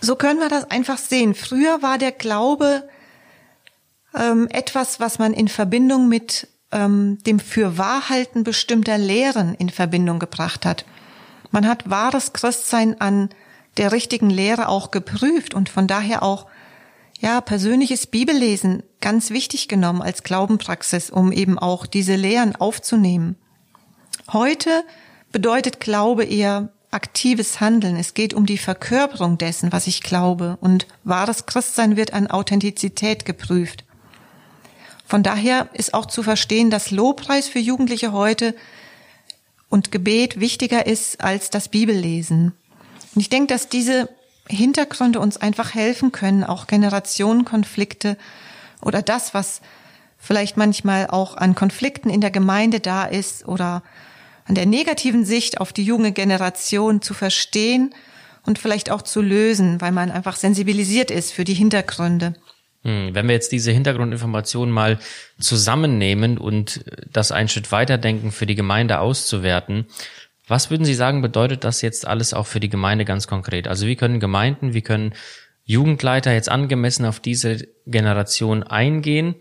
so 0.00 0.16
können 0.16 0.40
wir 0.40 0.48
das 0.48 0.72
einfach 0.72 0.98
sehen. 0.98 1.36
Früher 1.36 1.82
war 1.82 1.98
der 1.98 2.12
Glaube 2.12 2.88
ähm, 4.12 4.48
etwas, 4.50 4.98
was 4.98 5.20
man 5.20 5.32
in 5.32 5.46
Verbindung 5.46 6.08
mit 6.08 6.48
ähm, 6.72 7.18
dem 7.26 7.38
Fürwahrhalten 7.38 8.44
bestimmter 8.44 8.98
Lehren 8.98 9.54
in 9.54 9.70
Verbindung 9.70 10.18
gebracht 10.18 10.66
hat. 10.66 10.84
Man 11.50 11.66
hat 11.66 11.88
wahres 11.88 12.32
Christsein 12.32 13.00
an 13.00 13.30
der 13.76 13.92
richtigen 13.92 14.30
Lehre 14.30 14.68
auch 14.68 14.90
geprüft 14.90 15.54
und 15.54 15.68
von 15.68 15.86
daher 15.86 16.22
auch 16.22 16.46
ja, 17.20 17.40
persönliches 17.40 18.06
Bibellesen 18.06 18.82
ganz 19.00 19.30
wichtig 19.30 19.68
genommen 19.68 20.02
als 20.02 20.22
Glaubenpraxis, 20.22 21.10
um 21.10 21.32
eben 21.32 21.58
auch 21.58 21.86
diese 21.86 22.14
Lehren 22.14 22.56
aufzunehmen. 22.56 23.36
Heute 24.32 24.84
bedeutet 25.32 25.80
Glaube 25.80 26.24
eher 26.24 26.72
aktives 26.90 27.60
Handeln. 27.60 27.96
Es 27.96 28.14
geht 28.14 28.34
um 28.34 28.46
die 28.46 28.58
Verkörperung 28.58 29.38
dessen, 29.38 29.72
was 29.72 29.86
ich 29.86 30.02
glaube. 30.02 30.58
Und 30.60 30.86
wahres 31.04 31.46
Christsein 31.46 31.96
wird 31.96 32.12
an 32.12 32.26
Authentizität 32.26 33.24
geprüft. 33.24 33.84
Von 35.06 35.22
daher 35.22 35.68
ist 35.72 35.94
auch 35.94 36.06
zu 36.06 36.22
verstehen, 36.22 36.70
dass 36.70 36.90
Lobpreis 36.90 37.48
für 37.48 37.60
Jugendliche 37.60 38.12
heute 38.12 38.54
und 39.68 39.92
Gebet 39.92 40.40
wichtiger 40.40 40.86
ist 40.86 41.22
als 41.22 41.48
das 41.50 41.68
Bibellesen. 41.68 42.52
Und 43.14 43.20
ich 43.20 43.28
denke, 43.28 43.54
dass 43.54 43.68
diese 43.68 44.08
Hintergründe 44.48 45.20
uns 45.20 45.36
einfach 45.36 45.74
helfen 45.74 46.12
können, 46.12 46.44
auch 46.44 46.66
Generationenkonflikte 46.66 48.16
oder 48.82 49.02
das, 49.02 49.32
was 49.32 49.60
vielleicht 50.18 50.56
manchmal 50.56 51.08
auch 51.08 51.36
an 51.36 51.54
Konflikten 51.54 52.10
in 52.10 52.20
der 52.20 52.30
Gemeinde 52.30 52.80
da 52.80 53.04
ist 53.04 53.46
oder 53.46 53.82
an 54.44 54.54
der 54.54 54.66
negativen 54.66 55.24
Sicht 55.24 55.60
auf 55.60 55.72
die 55.72 55.84
junge 55.84 56.12
Generation 56.12 57.02
zu 57.02 57.14
verstehen 57.14 57.94
und 58.44 58.58
vielleicht 58.58 58.90
auch 58.90 59.02
zu 59.02 59.20
lösen, 59.20 59.80
weil 59.80 59.92
man 59.92 60.10
einfach 60.10 60.36
sensibilisiert 60.36 61.10
ist 61.10 61.32
für 61.32 61.44
die 61.44 61.54
Hintergründe. 61.54 62.34
Hm, 62.86 63.16
wenn 63.16 63.26
wir 63.26 63.34
jetzt 63.34 63.50
diese 63.50 63.72
Hintergrundinformationen 63.72 64.72
mal 64.72 65.00
zusammennehmen 65.40 66.38
und 66.38 66.84
das 67.12 67.32
einen 67.32 67.48
Schritt 67.48 67.72
weiterdenken, 67.72 68.30
für 68.30 68.46
die 68.46 68.54
Gemeinde 68.54 69.00
auszuwerten, 69.00 69.86
was 70.46 70.70
würden 70.70 70.84
Sie 70.84 70.94
sagen, 70.94 71.20
bedeutet 71.20 71.64
das 71.64 71.82
jetzt 71.82 72.06
alles 72.06 72.32
auch 72.32 72.46
für 72.46 72.60
die 72.60 72.68
Gemeinde 72.68 73.04
ganz 73.04 73.26
konkret? 73.26 73.66
Also 73.66 73.88
wie 73.88 73.96
können 73.96 74.20
Gemeinden, 74.20 74.72
wie 74.72 74.82
können 74.82 75.14
Jugendleiter 75.64 76.32
jetzt 76.32 76.48
angemessen 76.48 77.04
auf 77.06 77.18
diese 77.18 77.66
Generation 77.86 78.62
eingehen? 78.62 79.34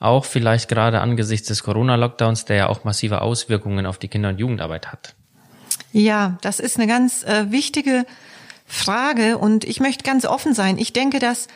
Auch 0.00 0.24
vielleicht 0.24 0.68
gerade 0.68 1.00
angesichts 1.00 1.46
des 1.46 1.62
Corona-Lockdowns, 1.62 2.46
der 2.46 2.56
ja 2.56 2.66
auch 2.66 2.82
massive 2.82 3.22
Auswirkungen 3.22 3.86
auf 3.86 3.98
die 3.98 4.08
Kinder- 4.08 4.30
und 4.30 4.40
Jugendarbeit 4.40 4.90
hat. 4.90 5.14
Ja, 5.92 6.36
das 6.40 6.58
ist 6.58 6.76
eine 6.76 6.88
ganz 6.88 7.22
äh, 7.22 7.52
wichtige 7.52 8.04
Frage 8.66 9.38
und 9.38 9.64
ich 9.64 9.78
möchte 9.78 10.02
ganz 10.02 10.26
offen 10.26 10.52
sein. 10.52 10.78
Ich 10.78 10.92
denke, 10.92 11.20
dass 11.20 11.46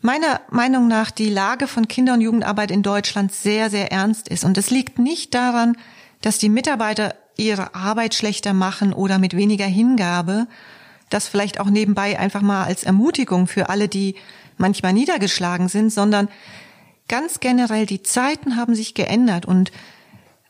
meiner 0.00 0.40
Meinung 0.50 0.88
nach 0.88 1.10
die 1.10 1.30
Lage 1.30 1.66
von 1.66 1.88
Kinder- 1.88 2.14
und 2.14 2.20
Jugendarbeit 2.20 2.70
in 2.70 2.82
Deutschland 2.82 3.32
sehr, 3.32 3.70
sehr 3.70 3.92
ernst 3.92 4.28
ist. 4.28 4.44
Und 4.44 4.58
es 4.58 4.70
liegt 4.70 4.98
nicht 4.98 5.34
daran, 5.34 5.76
dass 6.20 6.38
die 6.38 6.48
Mitarbeiter 6.48 7.14
ihre 7.36 7.74
Arbeit 7.74 8.14
schlechter 8.14 8.52
machen 8.52 8.92
oder 8.92 9.18
mit 9.18 9.36
weniger 9.36 9.66
Hingabe. 9.66 10.46
Das 11.10 11.28
vielleicht 11.28 11.60
auch 11.60 11.70
nebenbei 11.70 12.18
einfach 12.18 12.42
mal 12.42 12.64
als 12.64 12.84
Ermutigung 12.84 13.46
für 13.46 13.68
alle, 13.68 13.88
die 13.88 14.16
manchmal 14.56 14.92
niedergeschlagen 14.92 15.68
sind, 15.68 15.90
sondern 15.90 16.28
ganz 17.08 17.40
generell, 17.40 17.86
die 17.86 18.02
Zeiten 18.02 18.56
haben 18.56 18.74
sich 18.74 18.94
geändert 18.94 19.46
und 19.46 19.72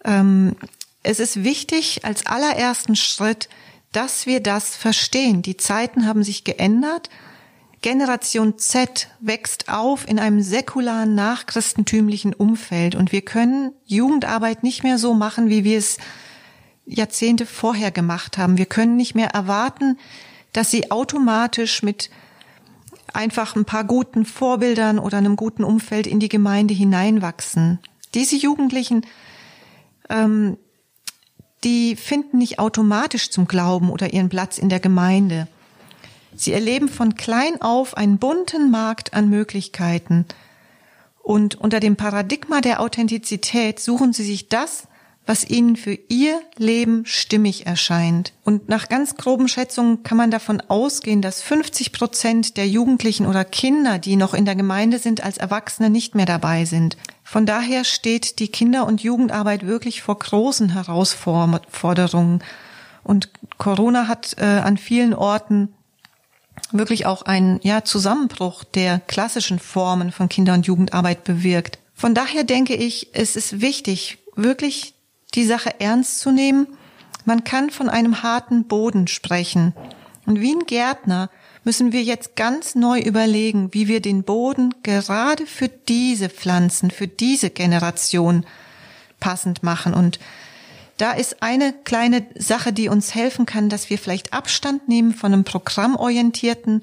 ähm, 0.04 0.56
es 1.02 1.20
ist 1.20 1.44
wichtig 1.44 2.04
als 2.04 2.26
allerersten 2.26 2.96
Schritt, 2.96 3.48
dass 3.92 4.26
wir 4.26 4.40
das 4.40 4.76
verstehen. 4.76 5.42
Die 5.42 5.56
Zeiten 5.56 6.06
haben 6.06 6.22
sich 6.22 6.44
geändert. 6.44 7.08
Generation 7.80 8.58
Z 8.58 9.08
wächst 9.20 9.68
auf 9.68 10.08
in 10.08 10.18
einem 10.18 10.42
säkularen, 10.42 11.14
nachchristentümlichen 11.14 12.34
Umfeld 12.34 12.94
und 12.94 13.12
wir 13.12 13.22
können 13.22 13.72
Jugendarbeit 13.84 14.62
nicht 14.62 14.82
mehr 14.82 14.98
so 14.98 15.14
machen, 15.14 15.48
wie 15.48 15.64
wir 15.64 15.78
es 15.78 15.98
Jahrzehnte 16.86 17.46
vorher 17.46 17.90
gemacht 17.90 18.38
haben. 18.38 18.58
Wir 18.58 18.66
können 18.66 18.96
nicht 18.96 19.14
mehr 19.14 19.28
erwarten, 19.28 19.98
dass 20.52 20.70
sie 20.70 20.90
automatisch 20.90 21.82
mit 21.82 22.10
einfach 23.12 23.54
ein 23.54 23.64
paar 23.64 23.84
guten 23.84 24.24
Vorbildern 24.24 24.98
oder 24.98 25.18
einem 25.18 25.36
guten 25.36 25.64
Umfeld 25.64 26.06
in 26.06 26.20
die 26.20 26.28
Gemeinde 26.28 26.74
hineinwachsen. 26.74 27.78
Diese 28.14 28.36
Jugendlichen, 28.36 29.06
ähm, 30.08 30.56
die 31.64 31.96
finden 31.96 32.38
nicht 32.38 32.58
automatisch 32.58 33.30
zum 33.30 33.46
Glauben 33.46 33.90
oder 33.90 34.12
ihren 34.12 34.28
Platz 34.28 34.58
in 34.58 34.68
der 34.68 34.80
Gemeinde. 34.80 35.48
Sie 36.34 36.52
erleben 36.52 36.88
von 36.88 37.14
klein 37.14 37.60
auf 37.60 37.96
einen 37.96 38.18
bunten 38.18 38.70
Markt 38.70 39.14
an 39.14 39.28
Möglichkeiten. 39.28 40.26
Und 41.22 41.56
unter 41.56 41.80
dem 41.80 41.96
Paradigma 41.96 42.60
der 42.60 42.80
Authentizität 42.80 43.80
suchen 43.80 44.12
sie 44.12 44.24
sich 44.24 44.48
das, 44.48 44.88
was 45.28 45.44
ihnen 45.44 45.76
für 45.76 45.92
ihr 46.08 46.40
Leben 46.56 47.04
stimmig 47.04 47.66
erscheint. 47.66 48.32
Und 48.44 48.70
nach 48.70 48.88
ganz 48.88 49.14
groben 49.16 49.46
Schätzungen 49.46 50.02
kann 50.02 50.16
man 50.16 50.30
davon 50.30 50.62
ausgehen, 50.68 51.20
dass 51.20 51.42
50 51.42 51.92
Prozent 51.92 52.56
der 52.56 52.66
Jugendlichen 52.66 53.26
oder 53.26 53.44
Kinder, 53.44 53.98
die 53.98 54.16
noch 54.16 54.32
in 54.32 54.46
der 54.46 54.54
Gemeinde 54.54 54.98
sind, 54.98 55.22
als 55.22 55.36
Erwachsene 55.36 55.90
nicht 55.90 56.14
mehr 56.14 56.24
dabei 56.24 56.64
sind. 56.64 56.96
Von 57.24 57.44
daher 57.44 57.84
steht 57.84 58.38
die 58.38 58.48
Kinder- 58.48 58.86
und 58.86 59.02
Jugendarbeit 59.02 59.66
wirklich 59.66 60.00
vor 60.00 60.18
großen 60.18 60.70
Herausforderungen. 60.70 62.42
Und 63.04 63.28
Corona 63.58 64.08
hat 64.08 64.34
äh, 64.38 64.44
an 64.44 64.78
vielen 64.78 65.12
Orten 65.12 65.74
wirklich 66.72 67.06
auch 67.06 67.22
einen 67.22 67.60
ja, 67.62 67.84
Zusammenbruch 67.84 68.64
der 68.64 69.00
klassischen 69.00 69.58
Formen 69.58 70.12
von 70.12 70.28
Kinder- 70.28 70.54
und 70.54 70.66
Jugendarbeit 70.66 71.24
bewirkt. 71.24 71.78
Von 71.94 72.14
daher 72.14 72.44
denke 72.44 72.74
ich, 72.74 73.08
es 73.12 73.36
ist 73.36 73.60
wichtig, 73.60 74.18
wirklich 74.36 74.94
die 75.34 75.44
Sache 75.44 75.80
ernst 75.80 76.20
zu 76.20 76.30
nehmen. 76.30 76.68
Man 77.24 77.44
kann 77.44 77.70
von 77.70 77.88
einem 77.88 78.22
harten 78.22 78.64
Boden 78.64 79.08
sprechen. 79.08 79.74
Und 80.26 80.40
wie 80.40 80.54
ein 80.54 80.66
Gärtner 80.66 81.30
müssen 81.64 81.92
wir 81.92 82.02
jetzt 82.02 82.36
ganz 82.36 82.74
neu 82.74 83.00
überlegen, 83.00 83.72
wie 83.72 83.88
wir 83.88 84.00
den 84.00 84.22
Boden 84.22 84.74
gerade 84.82 85.46
für 85.46 85.68
diese 85.68 86.28
Pflanzen, 86.28 86.90
für 86.90 87.08
diese 87.08 87.50
Generation 87.50 88.46
passend 89.20 89.62
machen. 89.62 89.94
Und 89.94 90.18
da 90.98 91.12
ist 91.12 91.42
eine 91.42 91.72
kleine 91.72 92.26
Sache, 92.36 92.72
die 92.72 92.88
uns 92.88 93.14
helfen 93.14 93.46
kann, 93.46 93.68
dass 93.68 93.88
wir 93.88 93.98
vielleicht 93.98 94.32
Abstand 94.32 94.88
nehmen 94.88 95.14
von 95.14 95.32
einem 95.32 95.44
programmorientierten 95.44 96.82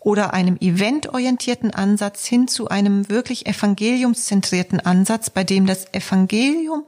oder 0.00 0.32
einem 0.32 0.56
eventorientierten 0.60 1.74
Ansatz 1.74 2.24
hin 2.24 2.48
zu 2.48 2.68
einem 2.68 3.08
wirklich 3.08 3.46
evangeliumszentrierten 3.46 4.80
Ansatz, 4.80 5.28
bei 5.28 5.44
dem 5.44 5.66
das 5.66 5.92
Evangelium 5.92 6.84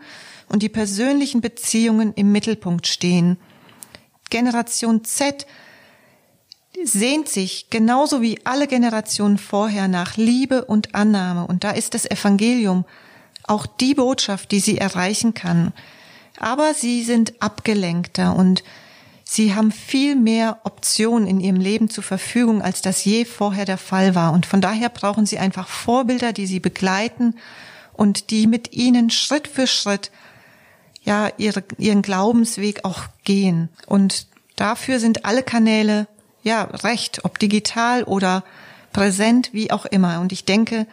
und 0.49 0.63
die 0.63 0.69
persönlichen 0.69 1.41
Beziehungen 1.41 2.15
im 2.15 2.33
Mittelpunkt 2.33 2.87
stehen. 2.87 3.37
Generation 4.31 5.05
Z 5.05 5.47
sehnt 6.85 7.29
sich 7.29 7.69
genauso 7.69 8.23
wie 8.23 8.39
alle 8.45 8.69
Generationen 8.69 9.39
vorher 9.39 9.89
nach 9.89 10.17
Liebe 10.17 10.65
und 10.65 10.95
Annahme. 10.95 11.47
Und 11.47 11.65
da 11.65 11.73
ist 11.73 11.95
das 11.95 12.09
Evangelium 12.09 12.85
auch 13.43 13.67
die 13.67 13.95
Botschaft, 13.95 14.53
die 14.53 14.61
sie 14.61 14.79
erreichen 14.79 15.35
kann. 15.35 15.73
Aber 16.41 16.73
sie 16.73 17.05
sind 17.05 17.41
abgelenkter 17.41 18.35
und 18.35 18.65
sie 19.25 19.55
haben 19.55 19.71
viel 19.71 20.17
mehr 20.17 20.59
Optionen 20.65 21.29
in 21.29 21.39
ihrem 21.39 21.61
Leben 21.61 21.91
zur 21.91 22.03
Verfügung, 22.03 22.63
als 22.63 22.81
das 22.81 23.05
je 23.05 23.27
vorher 23.27 23.67
der 23.67 23.79
Fall 23.79 24.15
war. 24.15 24.33
Und 24.33 24.47
von 24.47 24.63
daher 24.63 24.89
brauchen 24.89 25.27
sie 25.27 25.39
einfach 25.39 25.69
Vorbilder, 25.69 26.33
die 26.33 26.47
sie 26.47 26.59
begleiten 26.59 27.37
und 27.93 28.31
die 28.31 28.47
mit 28.47 28.73
ihnen 28.73 29.11
Schritt 29.11 29.47
für 29.47 29.67
Schritt 29.67 30.11
ja 31.05 31.29
ihre, 31.37 31.63
ihren 31.77 32.01
Glaubensweg 32.01 32.87
auch 32.87 33.03
gehen. 33.25 33.69
Und 33.87 34.27
dafür 34.57 34.99
sind 34.99 35.27
alle 35.27 35.43
Kanäle 35.43 36.07
ja 36.43 36.63
recht, 36.63 37.25
ob 37.25 37.39
digital 37.39 38.05
oder 38.05 38.45
präsent, 38.95 39.51
wie 39.53 39.71
auch 39.71 39.85
immer. 39.85 40.21
Und 40.21 40.33
ich 40.33 40.47
denke, 40.47 40.87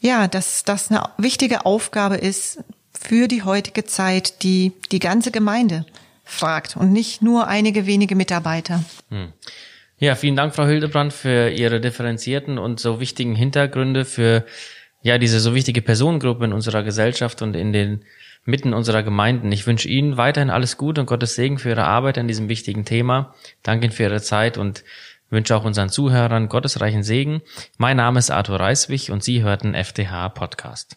ja, 0.00 0.28
dass 0.28 0.64
das 0.64 0.90
eine 0.90 1.08
wichtige 1.16 1.64
Aufgabe 1.64 2.16
ist 2.16 2.58
für 2.98 3.28
die 3.28 3.42
heutige 3.42 3.84
Zeit, 3.84 4.42
die 4.42 4.72
die 4.90 4.98
ganze 4.98 5.30
Gemeinde 5.30 5.86
fragt 6.24 6.76
und 6.76 6.92
nicht 6.92 7.22
nur 7.22 7.46
einige 7.48 7.86
wenige 7.86 8.14
Mitarbeiter. 8.14 8.84
Hm. 9.10 9.32
Ja, 9.98 10.16
vielen 10.16 10.36
Dank, 10.36 10.54
Frau 10.54 10.66
Hildebrand, 10.66 11.12
für 11.12 11.50
Ihre 11.50 11.80
differenzierten 11.80 12.58
und 12.58 12.80
so 12.80 12.98
wichtigen 12.98 13.34
Hintergründe 13.34 14.04
für 14.04 14.44
ja 15.02 15.18
diese 15.18 15.40
so 15.40 15.54
wichtige 15.54 15.82
Personengruppe 15.82 16.44
in 16.44 16.52
unserer 16.52 16.82
Gesellschaft 16.82 17.42
und 17.42 17.54
in 17.54 17.72
den 17.72 18.04
mitten 18.44 18.74
unserer 18.74 19.02
Gemeinden. 19.02 19.52
Ich 19.52 19.66
wünsche 19.66 19.88
Ihnen 19.88 20.16
weiterhin 20.16 20.50
alles 20.50 20.76
Gute 20.76 21.00
und 21.00 21.06
Gottes 21.06 21.34
Segen 21.34 21.58
für 21.58 21.70
Ihre 21.70 21.84
Arbeit 21.84 22.18
an 22.18 22.28
diesem 22.28 22.48
wichtigen 22.48 22.84
Thema. 22.84 23.34
Danke 23.62 23.86
Ihnen 23.86 23.92
für 23.92 24.04
Ihre 24.04 24.20
Zeit 24.20 24.58
und 24.58 24.82
wünsche 25.30 25.56
auch 25.56 25.64
unseren 25.64 25.88
Zuhörern 25.88 26.48
gottesreichen 26.48 27.02
Segen. 27.02 27.42
Mein 27.78 27.96
Name 27.96 28.18
ist 28.18 28.30
Arthur 28.30 28.60
Reiswig 28.60 29.10
und 29.10 29.22
Sie 29.22 29.42
hörten 29.42 29.74
FDH 29.74 30.30
Podcast. 30.30 30.96